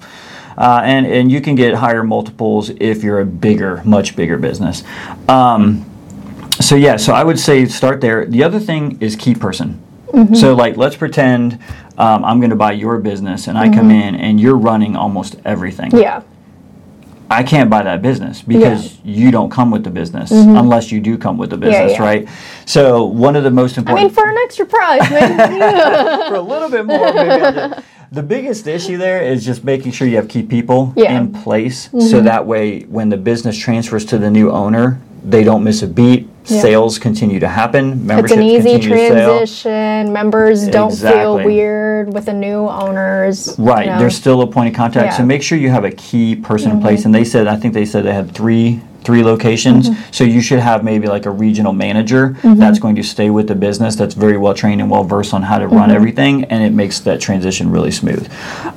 Uh, 0.57 0.81
and, 0.83 1.07
and 1.07 1.31
you 1.31 1.41
can 1.41 1.55
get 1.55 1.75
higher 1.75 2.03
multiples 2.03 2.71
if 2.71 3.05
you're 3.05 3.21
a 3.21 3.27
bigger, 3.27 3.83
much 3.85 4.17
bigger 4.17 4.39
business. 4.39 4.83
Um, 5.29 5.85
so 6.61 6.75
yeah, 6.75 6.97
so 6.97 7.13
I 7.13 7.23
would 7.23 7.39
say 7.39 7.67
start 7.67 8.01
there. 8.01 8.25
The 8.25 8.43
other 8.43 8.59
thing 8.59 9.01
is 9.01 9.15
key 9.15 9.35
person. 9.35 9.81
Mm-hmm. 10.13 10.35
So 10.35 10.55
like, 10.55 10.77
let's 10.77 10.97
pretend 10.97 11.55
um, 11.97 12.25
I'm 12.25 12.41
going 12.41 12.51
to 12.51 12.57
buy 12.57 12.73
your 12.73 12.99
business, 12.99 13.49
and 13.49 13.59
I 13.59 13.69
come 13.69 13.89
mm-hmm. 13.89 14.09
in 14.09 14.15
and 14.15 14.41
you're 14.41 14.57
running 14.57 14.97
almost 14.97 15.37
everything. 15.45 15.91
Yeah. 15.97 16.23
I 17.31 17.43
can't 17.43 17.69
buy 17.69 17.83
that 17.83 18.01
business 18.01 18.41
because 18.41 18.99
you 19.05 19.31
don't 19.31 19.51
come 19.51 19.71
with 19.71 19.85
the 19.85 19.91
business 19.91 20.33
mm-hmm. 20.33 20.57
unless 20.57 20.91
you 20.91 20.99
do 20.99 21.19
come 21.19 21.37
with 21.37 21.51
the 21.51 21.59
business, 21.59 21.93
yeah. 21.93 22.03
right? 22.03 22.29
So 22.65 23.05
one 23.05 23.37
of 23.37 23.45
the 23.45 23.51
most 23.51 23.77
important. 23.77 24.01
I 24.01 24.05
mean, 24.05 24.15
for 24.15 24.29
an 24.31 24.39
extra 24.39 24.65
price, 24.65 25.11
maybe. 25.11 25.37
for 26.29 26.37
a 26.37 26.41
little 26.41 26.71
bit 26.71 26.87
more. 26.87 27.13
Maybe 27.13 27.83
the 28.11 28.23
biggest 28.23 28.67
issue 28.67 28.97
there 28.97 29.23
is 29.23 29.45
just 29.45 29.65
making 29.65 29.93
sure 29.93 30.09
you 30.09 30.17
have 30.17 30.29
key 30.29 30.43
people 30.43 30.95
Yeah. 30.97 31.19
in 31.19 31.33
place, 31.33 31.91
so 31.91 32.21
that 32.23 32.47
way 32.47 32.81
when 32.85 33.11
the 33.11 33.19
business 33.19 33.57
transfers 33.57 34.05
to 34.07 34.19
the 34.19 34.31
new 34.31 34.51
owner, 34.51 34.99
they 35.23 35.45
don't 35.45 35.63
miss 35.63 35.83
a 35.83 35.87
beat. 35.87 36.28
Yeah. 36.47 36.63
Sales 36.63 36.99
continue 36.99 37.41
to 37.41 37.49
happen. 37.49 37.93
it's 37.93 38.01
Memberships 38.01 38.33
an 38.33 38.43
easy 38.43 38.71
continue 38.73 38.89
to 38.97 39.09
sell. 39.09 39.37
transition. 39.39 40.13
Members 40.15 40.67
don't 40.69 40.95
feel 40.97 41.37
weird 41.37 42.15
with 42.15 42.25
the 42.25 42.33
new 42.33 42.67
owners. 42.69 43.59
you 43.59 43.65
Right, 43.65 43.87
know. 43.87 43.99
there's 43.99 44.17
still 44.17 44.41
a 44.41 44.47
point 44.47 44.69
of 44.71 44.75
contact. 44.75 45.05
Yeah. 45.05 45.11
Mm-hmm. 45.13 45.23
So 45.23 45.27
make 45.27 45.43
sure 45.43 45.59
you 45.59 45.69
have 45.71 45.85
a 45.85 45.91
key 45.91 46.37
person 46.37 46.71
in 46.71 46.81
place. 46.81 47.05
And 47.05 47.15
they 47.15 47.25
said, 47.25 47.47
I 47.49 47.57
think 47.57 47.75
they 47.75 47.85
said 47.85 48.05
they 48.05 48.15
had 48.15 48.33
three 48.35 48.81
three 49.05 49.23
locations. 49.23 49.89
Mm-hmm. 49.89 50.13
So 50.13 50.25
you 50.25 50.43
should 50.43 50.59
have 50.59 50.85
maybe 50.85 51.07
like 51.07 51.25
a 51.25 51.31
regional 51.31 51.73
manager 51.73 52.37
that's 52.43 52.79
going 52.79 52.95
to 52.97 53.03
stay 53.03 53.31
with 53.31 53.47
the 53.49 53.55
business 53.55 53.97
that's 53.97 54.13
very 54.13 54.37
well 54.37 54.53
trained 54.53 54.83
and 54.83 54.91
well 54.91 55.05
versed 55.05 55.33
on 55.33 55.43
how 55.43 55.57
to 55.59 55.65
Mm-hmm. 55.67 55.77
run 55.77 55.91
everything, 55.91 56.45
and 56.45 56.63
it 56.63 56.73
makes 56.75 57.01
that 57.01 57.19
transition 57.21 57.71
really 57.71 57.91
smooth. 57.91 58.31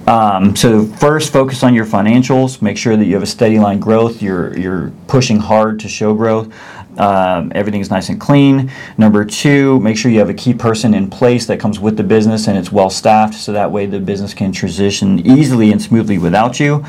Um, 0.07 0.55
so 0.55 0.85
first, 0.85 1.33
focus 1.33 1.63
on 1.63 1.73
your 1.73 1.85
financials. 1.85 2.61
Make 2.61 2.77
sure 2.77 2.95
that 2.95 3.05
you 3.05 3.13
have 3.15 3.23
a 3.23 3.27
steady 3.27 3.59
line 3.59 3.79
growth. 3.79 4.21
You're 4.21 4.57
you're 4.57 4.91
pushing 5.07 5.39
hard 5.39 5.79
to 5.81 5.89
show 5.89 6.13
growth. 6.13 6.53
Um, 6.97 7.51
everything's 7.55 7.89
nice 7.89 8.09
and 8.09 8.19
clean. 8.19 8.71
Number 8.97 9.23
two, 9.23 9.79
make 9.79 9.97
sure 9.97 10.11
you 10.11 10.19
have 10.19 10.29
a 10.29 10.33
key 10.33 10.53
person 10.53 10.93
in 10.93 11.09
place 11.09 11.45
that 11.45 11.59
comes 11.59 11.79
with 11.79 11.97
the 11.97 12.03
business 12.03 12.47
and 12.47 12.57
it's 12.57 12.71
well 12.71 12.89
staffed 12.89 13.33
so 13.33 13.53
that 13.53 13.71
way 13.71 13.85
the 13.85 13.99
business 13.99 14.33
can 14.33 14.51
transition 14.51 15.25
easily 15.25 15.71
and 15.71 15.81
smoothly 15.81 16.17
without 16.17 16.59
you. 16.59 16.85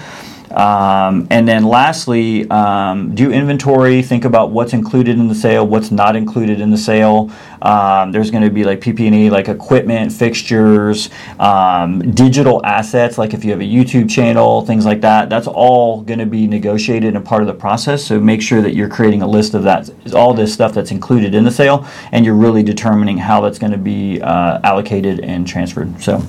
Um, 0.52 1.26
and 1.30 1.46
then 1.48 1.64
lastly, 1.64 2.48
um, 2.50 3.14
do 3.14 3.30
inventory. 3.30 4.02
Think 4.02 4.24
about 4.24 4.50
what's 4.50 4.72
included 4.72 5.18
in 5.18 5.28
the 5.28 5.34
sale, 5.34 5.66
what's 5.66 5.90
not 5.90 6.16
included 6.16 6.60
in 6.60 6.70
the 6.70 6.78
sale. 6.78 7.30
Um, 7.62 8.12
there's 8.12 8.30
going 8.30 8.42
to 8.42 8.50
be 8.50 8.64
like 8.64 8.80
PP&E, 8.80 9.30
like 9.30 9.48
equipment, 9.48 10.12
fixtures, 10.12 11.10
um, 11.38 12.00
digital 12.12 12.64
assets, 12.66 13.18
like 13.18 13.34
if 13.34 13.44
you 13.44 13.50
have 13.52 13.60
a 13.60 13.64
YouTube 13.64 14.10
channel, 14.10 14.66
things 14.66 14.84
like 14.84 15.00
that. 15.02 15.30
That's 15.30 15.46
all 15.46 16.02
going 16.02 16.18
to 16.18 16.26
be 16.26 16.46
negotiated 16.46 17.14
and 17.14 17.24
part 17.24 17.42
of 17.42 17.46
the 17.46 17.54
process. 17.54 18.04
So 18.04 18.20
make 18.20 18.42
sure 18.42 18.62
that 18.62 18.74
you're 18.74 18.88
creating 18.88 19.22
a 19.22 19.28
list 19.28 19.54
of 19.54 19.62
that, 19.62 19.90
all 20.14 20.34
this 20.34 20.52
stuff 20.52 20.74
that's 20.74 20.90
included 20.90 21.34
in 21.34 21.44
the 21.44 21.50
sale, 21.50 21.86
and 22.10 22.24
you're 22.24 22.34
really 22.34 22.62
determining 22.62 23.18
how 23.18 23.40
that's 23.40 23.58
going 23.58 23.72
to 23.72 23.78
be 23.78 24.20
uh, 24.20 24.60
allocated 24.64 25.20
and 25.20 25.46
transferred. 25.46 26.00
So. 26.00 26.22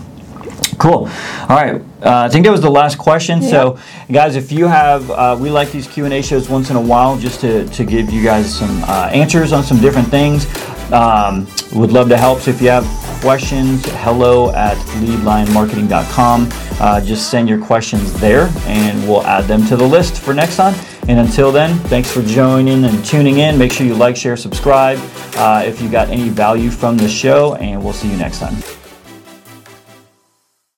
Cool. 0.84 1.08
All 1.48 1.56
right. 1.56 1.76
Uh, 2.02 2.26
I 2.26 2.28
think 2.28 2.44
that 2.44 2.52
was 2.52 2.60
the 2.60 2.70
last 2.70 2.98
question. 2.98 3.42
So, 3.42 3.80
guys, 4.12 4.36
if 4.36 4.52
you 4.52 4.68
have, 4.68 5.10
uh, 5.12 5.38
we 5.40 5.50
like 5.50 5.72
these 5.72 5.88
Q 5.88 6.04
and 6.04 6.14
A 6.14 6.22
shows 6.22 6.50
once 6.50 6.72
in 6.72 6.76
a 6.76 6.82
while, 6.82 7.18
just 7.18 7.40
to, 7.40 7.66
to 7.70 7.86
give 7.86 8.10
you 8.10 8.22
guys 8.22 8.54
some 8.54 8.84
uh, 8.84 9.10
answers 9.14 9.54
on 9.54 9.64
some 9.64 9.80
different 9.80 10.10
things. 10.10 10.46
Um, 10.92 11.48
would 11.72 11.94
love 11.94 12.10
to 12.10 12.18
help. 12.18 12.42
So, 12.42 12.52
if 12.52 12.62
you 12.62 12.68
have 12.68 12.84
questions, 13.22 13.86
hello 14.04 14.52
at 14.52 14.76
leadlionmarketing.com. 15.00 16.50
Uh, 16.82 17.00
just 17.00 17.32
send 17.32 17.48
your 17.48 17.66
questions 17.66 18.12
there, 18.20 18.52
and 18.66 19.08
we'll 19.08 19.24
add 19.24 19.46
them 19.46 19.66
to 19.68 19.78
the 19.78 19.88
list 19.88 20.20
for 20.20 20.34
next 20.34 20.58
time. 20.58 20.76
And 21.08 21.18
until 21.18 21.54
then, 21.54 21.80
thanks 21.88 22.12
for 22.12 22.22
joining 22.24 22.84
and 22.84 23.06
tuning 23.06 23.38
in. 23.38 23.58
Make 23.58 23.72
sure 23.72 23.88
you 23.88 23.96
like, 23.96 24.18
share, 24.18 24.36
subscribe 24.36 25.00
uh, 25.36 25.64
if 25.66 25.82
you 25.82 25.90
got 25.90 26.10
any 26.10 26.28
value 26.28 26.70
from 26.70 26.98
the 26.98 27.08
show, 27.08 27.56
and 27.56 27.82
we'll 27.82 27.94
see 27.94 28.12
you 28.12 28.18
next 28.18 28.40
time. 28.40 28.62